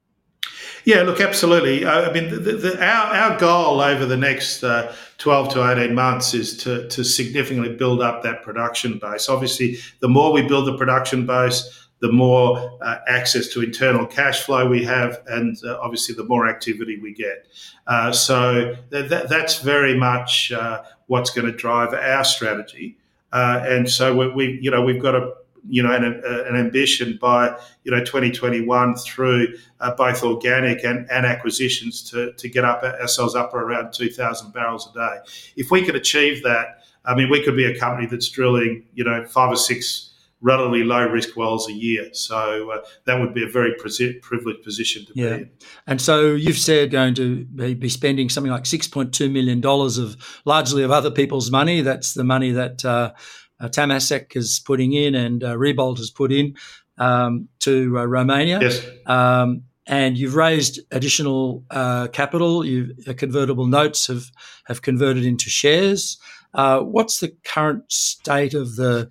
Yeah, 0.86 1.04
look, 1.04 1.22
absolutely. 1.22 1.86
Uh, 1.86 2.10
I 2.10 2.14
mean, 2.14 2.30
the, 2.30 2.54
the, 2.54 2.86
our, 2.86 3.16
our 3.16 3.40
goal 3.40 3.80
over 3.80 4.06
the 4.06 4.18
next 4.18 4.64
uh, 4.64 4.94
12 5.18 5.54
to 5.54 5.72
18 5.72 5.96
months 5.96 6.34
is 6.34 6.58
to, 6.58 6.88
to 6.90 7.04
significantly 7.04 7.76
build 7.76 8.02
up 8.02 8.24
that 8.24 8.44
production 8.44 9.00
base. 9.00 9.30
Obviously, 9.30 9.78
the 10.00 10.10
more 10.10 10.34
we 10.34 10.42
build 10.42 10.68
the 10.68 10.78
production 10.78 11.26
base, 11.26 11.88
the 12.02 12.12
more 12.12 12.78
uh, 12.82 12.98
access 13.08 13.48
to 13.48 13.62
internal 13.62 14.06
cash 14.06 14.42
flow 14.42 14.68
we 14.68 14.84
have, 14.84 15.22
and 15.28 15.58
uh, 15.64 15.80
obviously 15.82 16.14
the 16.14 16.26
more 16.26 16.50
activity 16.50 17.00
we 17.00 17.14
get. 17.14 17.48
Uh, 17.88 18.12
so 18.12 18.76
th- 18.92 19.10
that's 19.10 19.60
very 19.60 19.98
much 19.98 20.52
uh, 20.52 20.84
what's 21.08 21.30
going 21.30 21.48
to 21.50 21.58
drive 21.58 21.94
our 21.94 22.26
strategy. 22.26 22.98
and 23.32 23.90
so 23.90 24.14
we, 24.14 24.28
we, 24.30 24.60
you 24.62 24.70
know, 24.70 24.82
we've 24.82 25.02
got 25.02 25.16
a 25.16 25.34
you 25.68 25.82
know, 25.82 25.92
an, 25.94 26.04
an 26.04 26.56
ambition 26.56 27.18
by, 27.22 27.58
you 27.84 27.92
know, 27.92 28.00
2021 28.00 28.96
through 28.98 29.48
uh, 29.80 29.96
both 29.96 30.24
organic 30.24 30.84
and, 30.84 31.10
and 31.10 31.26
acquisitions 31.26 32.02
to, 32.12 32.34
to 32.34 32.50
get 32.50 32.66
up 32.66 32.84
ourselves 32.84 33.36
up 33.36 33.54
around 33.54 33.94
2,000 33.94 34.54
barrels 34.54 34.90
a 34.90 34.94
day. 34.94 35.18
If 35.56 35.72
we 35.72 35.84
could 35.84 35.96
achieve 35.96 36.44
that, 36.44 36.84
I 37.06 37.16
mean, 37.16 37.30
we 37.30 37.44
could 37.44 37.56
be 37.56 37.66
a 37.66 37.78
company 37.78 38.08
that's 38.08 38.30
drilling, 38.30 38.86
you 38.94 39.04
know, 39.04 39.26
five 39.26 39.52
or 39.52 39.58
six 39.58 40.14
relatively 40.44 40.84
low 40.84 41.08
risk 41.08 41.38
wells 41.38 41.70
a 41.70 41.72
year. 41.72 42.10
So 42.14 42.72
uh, 42.72 42.82
that 43.06 43.20
would 43.20 43.34
be 43.34 43.44
a 43.44 43.48
very 43.48 43.74
privileged 43.76 44.62
position 44.62 45.06
to 45.06 45.14
yeah. 45.16 45.30
be 45.30 45.34
in. 45.36 45.50
And 45.88 46.02
so 46.02 46.34
you've 46.34 46.58
said 46.58 46.92
going 46.92 47.16
to 47.16 47.46
be 47.46 47.90
spending 47.90 48.30
something 48.30 48.52
like 48.52 48.66
$6.2 48.66 49.32
million 49.32 49.66
of 49.66 50.42
largely 50.46 50.84
of 50.84 50.92
other 50.92 51.10
people's 51.10 51.50
money. 51.50 51.82
That's 51.82 52.14
the 52.14 52.26
money 52.26 52.52
that 52.52 52.84
uh, 52.84 53.14
uh, 53.60 53.70
Tamaska 53.70 54.36
is 54.36 54.62
putting 54.66 54.94
in 54.94 55.16
and 55.16 55.44
uh, 55.44 55.56
Reabold 55.56 55.98
has 55.98 56.10
put 56.10 56.32
in 56.32 56.56
um, 56.98 57.50
to 57.60 57.98
uh, 57.98 58.06
Romania. 58.06 58.60
Yes. 58.62 58.86
Um, 59.06 59.64
and 59.86 60.18
you've 60.18 60.36
raised 60.36 60.80
additional 60.92 61.64
uh, 61.70 62.08
capital. 62.08 62.66
You 62.66 62.96
uh, 63.08 63.14
convertible 63.14 63.66
notes 63.68 64.08
have 64.08 64.32
have 64.66 64.82
converted 64.82 65.26
into 65.26 65.50
shares. 65.50 66.18
Uh, 66.54 66.80
what's 66.82 67.20
the 67.20 67.36
current 67.44 67.92
state 67.92 68.54
of 68.54 68.76
the 68.76 69.10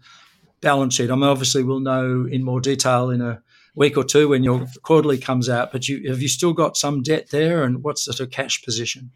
balance 0.61 0.95
sheet? 0.95 1.11
I 1.11 1.15
mean, 1.15 1.25
obviously, 1.25 1.63
we'll 1.63 1.81
know 1.81 2.27
in 2.31 2.43
more 2.43 2.61
detail 2.61 3.11
in 3.11 3.21
a 3.21 3.43
week 3.75 3.97
or 3.97 4.05
two 4.05 4.29
when 4.29 4.45
your 4.45 4.67
quarterly 4.83 5.19
comes 5.19 5.49
out. 5.49 5.73
But 5.73 5.89
you, 5.89 6.09
have 6.09 6.23
you 6.23 6.29
still 6.29 6.55
got 6.55 6.77
some 6.77 7.03
debt 7.03 7.29
there, 7.31 7.65
and 7.65 7.83
what's 7.83 8.07
the 8.07 8.15
sort 8.15 8.29
of 8.29 8.33
cash 8.33 8.63
position? 8.65 9.11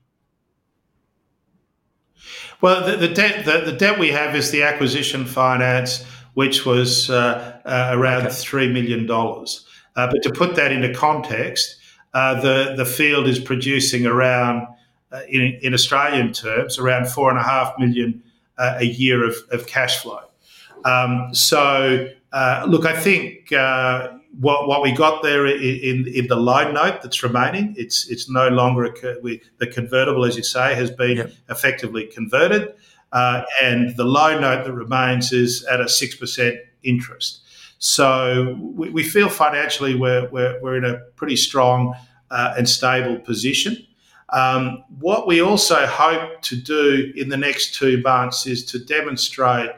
Well, 2.60 2.86
the, 2.86 2.96
the 2.96 3.08
debt 3.08 3.44
the, 3.44 3.70
the, 3.70 3.76
debt 3.76 3.98
we 3.98 4.10
have 4.10 4.34
is 4.34 4.50
the 4.50 4.62
acquisition 4.62 5.24
finance, 5.24 6.04
which 6.34 6.64
was 6.64 7.10
uh, 7.10 7.60
uh, 7.64 7.90
around 7.92 8.26
okay. 8.26 8.34
three 8.34 8.72
million 8.72 9.06
dollars. 9.06 9.66
Uh, 9.94 10.10
but 10.10 10.22
to 10.22 10.30
put 10.30 10.56
that 10.56 10.72
into 10.72 10.92
context, 10.94 11.76
uh, 12.14 12.40
the 12.40 12.74
the 12.76 12.84
field 12.84 13.26
is 13.26 13.38
producing 13.38 14.06
around, 14.06 14.66
uh, 15.12 15.20
in, 15.28 15.58
in 15.62 15.74
Australian 15.74 16.32
terms, 16.32 16.78
around 16.78 17.08
four 17.08 17.30
and 17.30 17.38
a 17.38 17.42
half 17.42 17.74
million 17.78 18.22
uh, 18.58 18.76
a 18.78 18.86
year 18.86 19.26
of, 19.26 19.34
of 19.50 19.66
cash 19.66 19.98
flow. 19.98 20.20
Um, 20.84 21.34
so, 21.34 22.08
look, 22.66 22.86
I 22.86 22.98
think 22.98 23.52
what 24.38 24.68
what 24.68 24.82
we 24.82 24.92
got 24.92 25.22
there 25.22 25.46
in 25.46 26.06
in 26.08 26.26
the 26.26 26.36
loan 26.36 26.74
note 26.74 27.02
that's 27.02 27.22
remaining, 27.22 27.74
it's 27.76 28.08
it's 28.08 28.28
no 28.28 28.48
longer 28.48 28.84
a, 28.84 29.16
we, 29.22 29.40
the 29.58 29.66
convertible, 29.66 30.24
as 30.24 30.36
you 30.36 30.42
say, 30.42 30.74
has 30.74 30.90
been 30.90 31.18
yep. 31.18 31.32
effectively 31.48 32.06
converted, 32.06 32.74
uh, 33.12 33.42
and 33.62 33.96
the 33.96 34.04
loan 34.04 34.40
note 34.40 34.64
that 34.64 34.72
remains 34.72 35.32
is 35.32 35.64
at 35.64 35.80
a 35.80 35.88
six 35.88 36.14
percent 36.14 36.56
interest. 36.82 37.40
So 37.78 38.56
we, 38.58 38.88
we, 38.90 39.02
feel 39.02 39.28
financially 39.28 39.94
we're, 39.94 40.28
we're 40.30 40.60
we're 40.62 40.76
in 40.76 40.84
a 40.84 40.96
pretty 41.16 41.36
strong 41.36 41.94
uh, 42.30 42.54
and 42.56 42.68
stable 42.68 43.18
position. 43.18 43.76
Um, 44.30 44.82
what 44.98 45.26
we 45.26 45.40
also 45.40 45.86
hope 45.86 46.42
to 46.42 46.56
do 46.56 47.12
in 47.16 47.28
the 47.28 47.36
next 47.36 47.74
two 47.74 48.02
months 48.02 48.46
is 48.46 48.64
to 48.66 48.78
demonstrate 48.78 49.70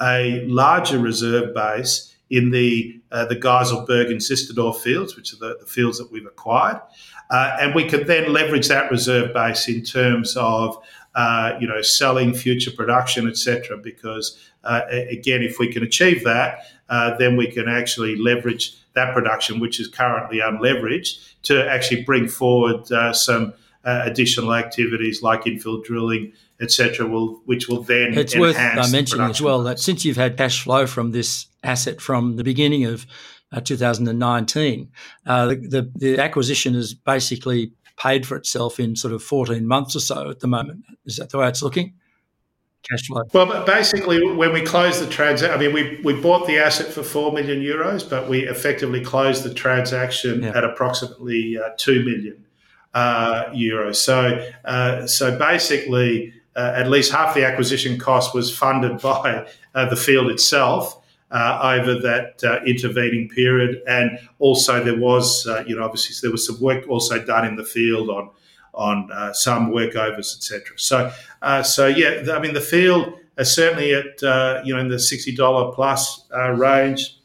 a 0.00 0.44
larger 0.46 0.98
reserve 0.98 1.54
base 1.54 2.14
in 2.30 2.50
the 2.50 2.97
uh, 3.10 3.24
the 3.24 3.36
Gaiselberg 3.36 4.10
and 4.10 4.20
Zistersdorf 4.20 4.76
fields, 4.76 5.16
which 5.16 5.32
are 5.32 5.36
the, 5.36 5.56
the 5.60 5.66
fields 5.66 5.98
that 5.98 6.10
we've 6.12 6.26
acquired, 6.26 6.80
uh, 7.30 7.56
and 7.60 7.74
we 7.74 7.88
could 7.88 8.06
then 8.06 8.32
leverage 8.32 8.68
that 8.68 8.90
reserve 8.90 9.32
base 9.32 9.68
in 9.68 9.82
terms 9.82 10.36
of 10.36 10.82
uh, 11.14 11.56
you 11.60 11.66
know 11.66 11.82
selling 11.82 12.34
future 12.34 12.70
production, 12.70 13.28
etc. 13.28 13.76
Because 13.76 14.38
uh, 14.64 14.82
again, 14.90 15.42
if 15.42 15.58
we 15.58 15.72
can 15.72 15.82
achieve 15.82 16.24
that, 16.24 16.64
uh, 16.88 17.16
then 17.16 17.36
we 17.36 17.50
can 17.50 17.68
actually 17.68 18.16
leverage 18.16 18.76
that 18.94 19.14
production, 19.14 19.60
which 19.60 19.80
is 19.80 19.88
currently 19.88 20.38
unleveraged, 20.38 21.34
to 21.42 21.68
actually 21.70 22.02
bring 22.02 22.28
forward 22.28 22.90
uh, 22.92 23.12
some 23.12 23.52
additional 23.84 24.52
activities 24.52 25.22
like 25.22 25.44
infill 25.44 25.82
drilling 25.82 26.30
etc., 26.60 27.06
will 27.06 27.40
which 27.44 27.68
will 27.68 27.82
then 27.82 28.08
enhance. 28.08 28.32
it's 28.32 28.36
worth 28.38 28.56
mentioning 28.92 29.30
as 29.30 29.40
well 29.40 29.62
that 29.62 29.78
since 29.78 30.04
you've 30.04 30.16
had 30.16 30.36
cash 30.36 30.62
flow 30.62 30.86
from 30.86 31.12
this 31.12 31.46
asset 31.62 32.00
from 32.00 32.36
the 32.36 32.44
beginning 32.44 32.84
of 32.84 33.06
uh, 33.52 33.60
2019, 33.60 34.90
uh, 35.26 35.46
the, 35.46 35.56
the, 35.56 35.92
the 35.96 36.18
acquisition 36.18 36.74
is 36.74 36.94
basically 36.94 37.72
paid 37.96 38.26
for 38.26 38.36
itself 38.36 38.78
in 38.78 38.96
sort 38.96 39.12
of 39.12 39.22
14 39.22 39.66
months 39.66 39.96
or 39.96 40.00
so 40.00 40.30
at 40.30 40.40
the 40.40 40.46
moment. 40.46 40.84
Is 41.04 41.16
that 41.16 41.30
the 41.30 41.38
way 41.38 41.48
it's 41.48 41.62
looking? 41.62 41.94
Cash 42.88 43.08
flow. 43.08 43.22
Well, 43.34 43.46
but 43.46 43.66
basically, 43.66 44.24
when 44.24 44.52
we 44.52 44.62
closed 44.62 45.02
the 45.02 45.10
transaction, 45.10 45.50
I 45.50 45.60
mean, 45.60 45.74
we, 45.74 46.00
we 46.04 46.20
bought 46.20 46.46
the 46.46 46.58
asset 46.58 46.92
for 46.92 47.02
4 47.02 47.32
million 47.32 47.60
euros, 47.60 48.08
but 48.08 48.28
we 48.28 48.46
effectively 48.46 49.04
closed 49.04 49.42
the 49.42 49.52
transaction 49.52 50.44
yeah. 50.44 50.56
at 50.56 50.62
approximately 50.62 51.58
uh, 51.58 51.70
2 51.76 52.04
million 52.04 52.46
uh, 52.94 53.46
euros. 53.46 53.96
So, 53.96 54.48
uh, 54.64 55.06
so 55.06 55.36
basically, 55.36 56.32
uh, 56.54 56.72
at 56.76 56.88
least 56.88 57.12
half 57.12 57.34
the 57.34 57.44
acquisition 57.44 57.98
cost 57.98 58.34
was 58.34 58.56
funded 58.56 58.98
by 59.02 59.48
uh, 59.74 59.88
the 59.88 59.96
field 59.96 60.30
itself. 60.30 60.97
Uh, 61.30 61.76
over 61.78 62.00
that 62.00 62.42
uh, 62.42 62.58
intervening 62.64 63.28
period, 63.28 63.82
and 63.86 64.18
also 64.38 64.82
there 64.82 64.96
was, 64.98 65.46
uh, 65.46 65.62
you 65.66 65.76
know, 65.76 65.84
obviously 65.84 66.16
there 66.22 66.32
was 66.32 66.46
some 66.46 66.58
work 66.58 66.88
also 66.88 67.22
done 67.22 67.46
in 67.46 67.54
the 67.54 67.64
field 67.64 68.08
on 68.08 68.30
on 68.72 69.12
uh, 69.12 69.30
some 69.34 69.70
workovers, 69.70 70.34
etc. 70.34 70.62
So, 70.78 71.12
so 71.64 71.86
yeah, 71.86 72.32
I 72.32 72.38
mean, 72.38 72.54
the 72.54 72.62
field 72.62 73.12
is 73.36 73.54
certainly 73.54 73.92
at 73.92 74.22
you 74.64 74.72
know 74.72 74.80
in 74.80 74.88
the 74.88 74.98
sixty 74.98 75.36
dollar 75.36 75.70
plus 75.72 76.24
range 76.54 77.18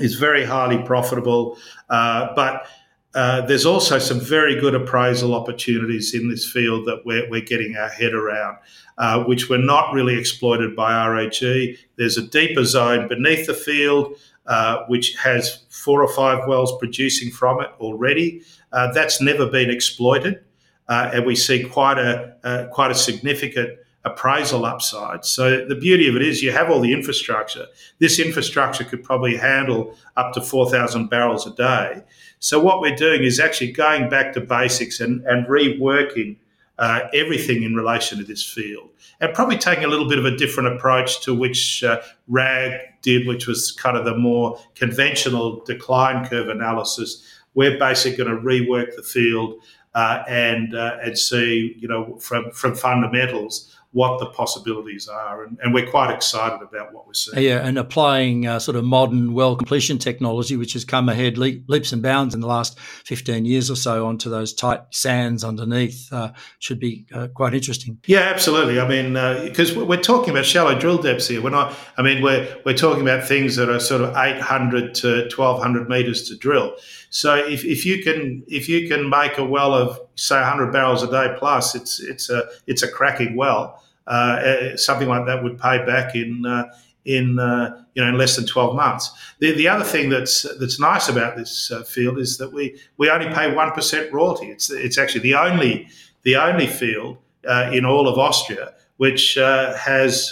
is 0.00 0.16
very 0.16 0.44
highly 0.44 0.82
profitable, 0.82 1.56
but 1.88 2.66
uh, 3.14 3.40
there's 3.46 3.66
also 3.66 3.98
some 3.98 4.20
very 4.20 4.60
good 4.60 4.74
appraisal 4.74 5.34
opportunities 5.34 6.14
in 6.14 6.28
this 6.28 6.48
field 6.48 6.86
that 6.86 7.02
we're, 7.04 7.28
we're 7.28 7.40
getting 7.40 7.76
our 7.76 7.88
head 7.88 8.14
around, 8.14 8.56
uh, 8.98 9.24
which 9.24 9.48
were 9.48 9.58
not 9.58 9.92
really 9.92 10.16
exploited 10.16 10.76
by 10.76 11.06
RAG. 11.08 11.76
There's 11.96 12.16
a 12.16 12.22
deeper 12.22 12.64
zone 12.64 13.08
beneath 13.08 13.46
the 13.46 13.54
field, 13.54 14.14
uh, 14.46 14.84
which 14.86 15.16
has 15.16 15.64
four 15.70 16.02
or 16.02 16.12
five 16.12 16.46
wells 16.46 16.76
producing 16.78 17.32
from 17.32 17.60
it 17.60 17.70
already. 17.80 18.42
Uh, 18.72 18.92
that's 18.92 19.20
never 19.20 19.46
been 19.46 19.70
exploited, 19.70 20.44
uh, 20.88 21.10
and 21.12 21.26
we 21.26 21.34
see 21.34 21.64
quite 21.64 21.98
a 21.98 22.68
quite 22.72 22.92
a 22.92 22.94
significant 22.94 23.70
appraisal 24.04 24.64
upside. 24.64 25.24
So 25.24 25.66
the 25.66 25.74
beauty 25.74 26.08
of 26.08 26.16
it 26.16 26.22
is 26.22 26.42
you 26.42 26.52
have 26.52 26.70
all 26.70 26.80
the 26.80 26.92
infrastructure. 26.92 27.66
This 27.98 28.18
infrastructure 28.18 28.84
could 28.84 29.04
probably 29.04 29.36
handle 29.36 29.94
up 30.16 30.32
to 30.34 30.40
4,000 30.40 31.08
barrels 31.10 31.46
a 31.46 31.54
day. 31.54 32.02
So 32.38 32.58
what 32.58 32.80
we're 32.80 32.96
doing 32.96 33.22
is 33.24 33.38
actually 33.38 33.72
going 33.72 34.08
back 34.08 34.32
to 34.34 34.40
basics 34.40 35.00
and, 35.00 35.24
and 35.26 35.46
reworking 35.46 36.36
uh, 36.78 37.08
everything 37.12 37.62
in 37.62 37.74
relation 37.74 38.16
to 38.16 38.24
this 38.24 38.42
field, 38.42 38.88
and 39.20 39.34
probably 39.34 39.58
taking 39.58 39.84
a 39.84 39.86
little 39.86 40.08
bit 40.08 40.18
of 40.18 40.24
a 40.24 40.34
different 40.34 40.74
approach 40.74 41.20
to 41.20 41.34
which 41.34 41.84
uh, 41.84 42.00
RAG 42.26 42.72
did, 43.02 43.26
which 43.26 43.46
was 43.46 43.70
kind 43.70 43.98
of 43.98 44.06
the 44.06 44.16
more 44.16 44.58
conventional 44.74 45.62
decline 45.64 46.26
curve 46.26 46.48
analysis. 46.48 47.22
We're 47.54 47.78
basically 47.78 48.24
going 48.24 48.34
to 48.34 48.42
rework 48.42 48.96
the 48.96 49.02
field 49.02 49.56
uh, 49.94 50.22
and 50.26 50.74
uh, 50.74 50.96
and 51.02 51.18
see, 51.18 51.76
you 51.78 51.86
know, 51.86 52.16
from 52.16 52.50
from 52.52 52.74
fundamentals 52.74 53.76
what 53.92 54.20
the 54.20 54.26
possibilities 54.26 55.08
are. 55.08 55.42
And, 55.42 55.58
and, 55.62 55.74
we're 55.74 55.90
quite 55.90 56.14
excited 56.14 56.62
about 56.62 56.92
what 56.92 57.08
we're 57.08 57.14
seeing. 57.14 57.44
Yeah, 57.44 57.66
and 57.66 57.76
applying 57.76 58.46
uh, 58.46 58.60
sort 58.60 58.76
of 58.76 58.84
modern 58.84 59.34
well 59.34 59.56
completion 59.56 59.98
technology, 59.98 60.56
which 60.56 60.74
has 60.74 60.84
come 60.84 61.08
ahead 61.08 61.38
le- 61.38 61.58
leaps 61.66 61.92
and 61.92 62.00
bounds 62.00 62.34
in 62.34 62.40
the 62.40 62.46
last 62.46 62.78
15 62.78 63.44
years 63.44 63.68
or 63.68 63.74
so 63.74 64.06
onto 64.06 64.30
those 64.30 64.54
tight 64.54 64.82
sands 64.90 65.42
underneath, 65.42 66.12
uh, 66.12 66.32
should 66.60 66.78
be 66.78 67.06
uh, 67.12 67.28
quite 67.34 67.52
interesting. 67.52 67.98
Yeah, 68.06 68.20
absolutely. 68.20 68.78
I 68.78 68.86
mean, 68.86 69.14
because 69.44 69.76
uh, 69.76 69.84
we're 69.84 70.00
talking 70.00 70.30
about 70.30 70.46
shallow 70.46 70.78
drill 70.78 70.98
depths 70.98 71.26
here. 71.26 71.42
We're 71.42 71.50
not, 71.50 71.74
I 71.96 72.02
mean, 72.02 72.22
we're, 72.22 72.48
we're 72.64 72.76
talking 72.76 73.02
about 73.02 73.26
things 73.26 73.56
that 73.56 73.68
are 73.68 73.80
sort 73.80 74.02
of 74.02 74.16
800 74.16 74.94
to 74.96 75.28
1200 75.34 75.88
meters 75.88 76.28
to 76.28 76.36
drill. 76.36 76.76
So 77.10 77.34
if, 77.34 77.64
if 77.64 77.84
you 77.84 78.02
can 78.02 78.44
if 78.46 78.68
you 78.68 78.88
can 78.88 79.10
make 79.10 79.36
a 79.36 79.44
well 79.44 79.74
of 79.74 80.00
say 80.14 80.36
100 80.36 80.72
barrels 80.72 81.02
a 81.02 81.10
day 81.10 81.34
plus, 81.38 81.74
it's 81.74 82.00
it's 82.00 82.30
a 82.30 82.44
it's 82.66 82.82
a 82.82 82.88
cracking 82.90 83.36
well. 83.36 83.79
Uh, 84.06 84.40
eh, 84.42 84.76
something 84.76 85.08
like 85.08 85.26
that 85.26 85.42
would 85.42 85.58
pay 85.58 85.84
back 85.84 86.14
in 86.14 86.44
uh, 86.44 86.64
in 87.04 87.38
uh, 87.38 87.82
you 87.94 88.02
know 88.02 88.08
in 88.08 88.18
less 88.18 88.36
than 88.36 88.46
12 88.46 88.74
months. 88.74 89.10
The, 89.38 89.52
the 89.52 89.68
other 89.68 89.84
thing 89.84 90.10
that's 90.10 90.46
that's 90.58 90.80
nice 90.80 91.08
about 91.08 91.36
this 91.36 91.70
uh, 91.70 91.82
field 91.82 92.18
is 92.18 92.38
that 92.38 92.52
we 92.52 92.78
we 92.96 93.10
only 93.10 93.32
pay 93.32 93.52
one 93.54 93.70
percent 93.72 94.12
royalty. 94.12 94.46
It's 94.46 94.70
it's 94.70 94.98
actually 94.98 95.20
the 95.20 95.34
only 95.34 95.88
the 96.22 96.36
only 96.36 96.66
field 96.66 97.18
uh, 97.48 97.70
in 97.72 97.84
all 97.84 98.08
of 98.08 98.18
Austria 98.18 98.74
which 98.96 99.38
uh, 99.38 99.74
has 99.76 100.30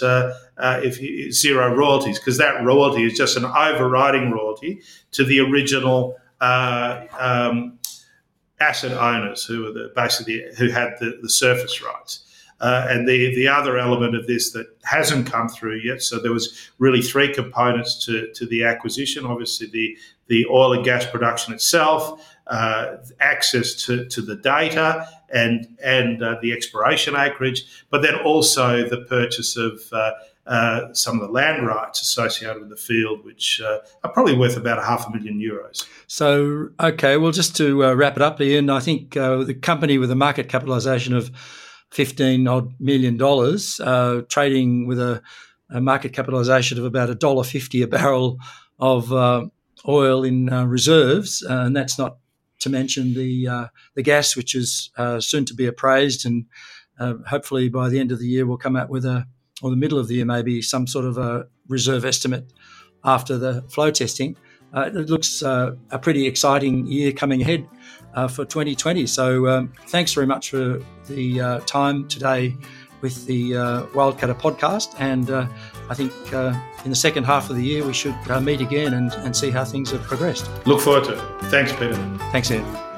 if 0.61 1.01
you, 1.01 1.31
zero 1.31 1.73
royalties 1.73 2.19
because 2.19 2.37
that 2.37 2.63
royalty 2.63 3.03
is 3.03 3.17
just 3.17 3.35
an 3.35 3.45
overriding 3.45 4.29
royalty 4.29 4.81
to 5.11 5.23
the 5.23 5.39
original 5.39 6.15
uh, 6.41 7.05
um, 7.19 7.79
asset 8.59 8.91
owners 8.91 9.43
who 9.45 9.67
are 9.67 9.71
the, 9.71 9.91
basically 9.95 10.43
who 10.57 10.69
had 10.69 10.93
the, 10.99 11.19
the 11.21 11.29
surface 11.29 11.81
rights. 11.81 12.25
Uh, 12.61 12.87
and 12.89 13.07
the, 13.07 13.33
the 13.35 13.47
other 13.47 13.77
element 13.77 14.15
of 14.15 14.27
this 14.27 14.51
that 14.51 14.67
hasn't 14.83 15.25
come 15.25 15.47
through 15.47 15.77
yet, 15.77 16.01
so 16.01 16.19
there 16.19 16.33
was 16.33 16.69
really 16.77 17.01
three 17.01 17.33
components 17.33 18.05
to, 18.05 18.31
to 18.33 18.45
the 18.45 18.63
acquisition. 18.63 19.25
Obviously, 19.25 19.67
the, 19.67 19.97
the 20.27 20.45
oil 20.47 20.73
and 20.73 20.83
gas 20.83 21.05
production 21.05 21.53
itself, 21.53 22.25
uh, 22.47 22.97
access 23.19 23.75
to, 23.85 24.05
to 24.05 24.21
the 24.21 24.35
data 24.35 25.07
and, 25.31 25.77
and 25.83 26.21
uh, 26.23 26.35
the 26.41 26.51
exploration 26.51 27.15
acreage, 27.15 27.65
but 27.89 28.01
then 28.01 28.15
also 28.15 28.87
the 28.89 29.01
purchase 29.01 29.55
of 29.55 29.81
uh, 29.93 30.11
uh, 30.47 30.91
some 30.93 31.19
of 31.19 31.27
the 31.27 31.31
land 31.31 31.65
rights 31.65 32.01
associated 32.01 32.59
with 32.59 32.69
the 32.69 32.75
field, 32.75 33.23
which 33.23 33.61
uh, 33.61 33.77
are 34.03 34.11
probably 34.11 34.35
worth 34.35 34.57
about 34.57 34.79
a 34.79 34.81
half 34.81 35.07
a 35.07 35.11
million 35.11 35.39
euros. 35.39 35.87
So, 36.07 36.69
okay, 36.79 37.17
well, 37.17 37.31
just 37.31 37.55
to 37.57 37.85
uh, 37.85 37.93
wrap 37.93 38.15
it 38.15 38.23
up, 38.23 38.41
Ian, 38.41 38.69
I 38.71 38.79
think 38.79 39.15
uh, 39.15 39.43
the 39.43 39.53
company 39.53 39.99
with 39.99 40.09
a 40.09 40.15
market 40.15 40.49
capitalisation 40.49 41.13
of 41.13 41.29
fifteen 41.91 42.47
odd 42.47 42.73
million 42.79 43.17
dollars, 43.17 43.79
uh, 43.79 44.21
trading 44.29 44.87
with 44.87 44.99
a, 44.99 45.21
a, 45.69 45.81
market 45.81 46.13
capitalisation 46.13 46.77
of 46.77 46.85
about 46.85 47.09
a 47.09 47.15
dollar 47.15 47.43
fifty 47.43 47.81
a 47.81 47.87
barrel 47.87 48.37
of 48.79 49.11
uh, 49.11 49.45
oil 49.87 50.23
in 50.23 50.51
uh, 50.51 50.65
reserves, 50.65 51.43
uh, 51.49 51.63
and 51.65 51.75
that's 51.75 51.97
not 51.97 52.17
to 52.59 52.69
mention 52.69 53.13
the 53.13 53.69
the 53.95 54.03
gas, 54.03 54.35
which 54.35 54.53
is 54.55 54.91
soon 55.19 55.45
to 55.45 55.53
be 55.53 55.65
appraised, 55.65 56.25
and 56.25 56.45
hopefully 57.27 57.69
by 57.69 57.89
the 57.89 57.99
end 57.99 58.11
of 58.11 58.19
the 58.19 58.27
year 58.27 58.45
we'll 58.45 58.57
come 58.57 58.75
out 58.75 58.89
with 58.89 59.05
a 59.05 59.25
or 59.61 59.69
the 59.69 59.75
middle 59.75 59.99
of 59.99 60.07
the 60.07 60.15
year, 60.15 60.25
maybe 60.25 60.61
some 60.61 60.87
sort 60.87 61.05
of 61.05 61.17
a 61.17 61.47
reserve 61.67 62.05
estimate 62.05 62.51
after 63.03 63.37
the 63.37 63.61
flow 63.63 63.91
testing. 63.91 64.35
Uh, 64.73 64.89
it 64.93 65.09
looks 65.09 65.43
uh, 65.43 65.75
a 65.91 65.99
pretty 65.99 66.27
exciting 66.27 66.85
year 66.87 67.11
coming 67.11 67.41
ahead 67.41 67.67
uh, 68.13 68.27
for 68.27 68.45
2020. 68.45 69.07
So 69.07 69.47
um, 69.47 69.73
thanks 69.87 70.13
very 70.13 70.27
much 70.27 70.51
for 70.51 70.81
the 71.07 71.41
uh, 71.41 71.59
time 71.61 72.07
today 72.07 72.55
with 73.01 73.25
the 73.25 73.55
uh, 73.55 73.83
Wildcatter 73.87 74.39
podcast. 74.39 74.93
And 74.99 75.29
uh, 75.29 75.47
I 75.89 75.93
think 75.93 76.11
in 76.83 76.89
the 76.89 76.95
second 76.95 77.23
half 77.23 77.49
of 77.49 77.55
the 77.55 77.63
year, 77.63 77.85
we 77.85 77.93
should 77.93 78.15
meet 78.41 78.61
again 78.61 78.93
and, 78.93 79.13
and 79.13 79.35
see 79.35 79.51
how 79.51 79.63
things 79.63 79.91
have 79.91 80.01
progressed. 80.01 80.49
Look 80.65 80.81
forward 80.81 81.05
to 81.05 81.13
it. 81.13 81.43
Thanks, 81.45 81.71
Peter. 81.71 81.95
Thanks, 82.31 82.51
Ed. 82.51 82.88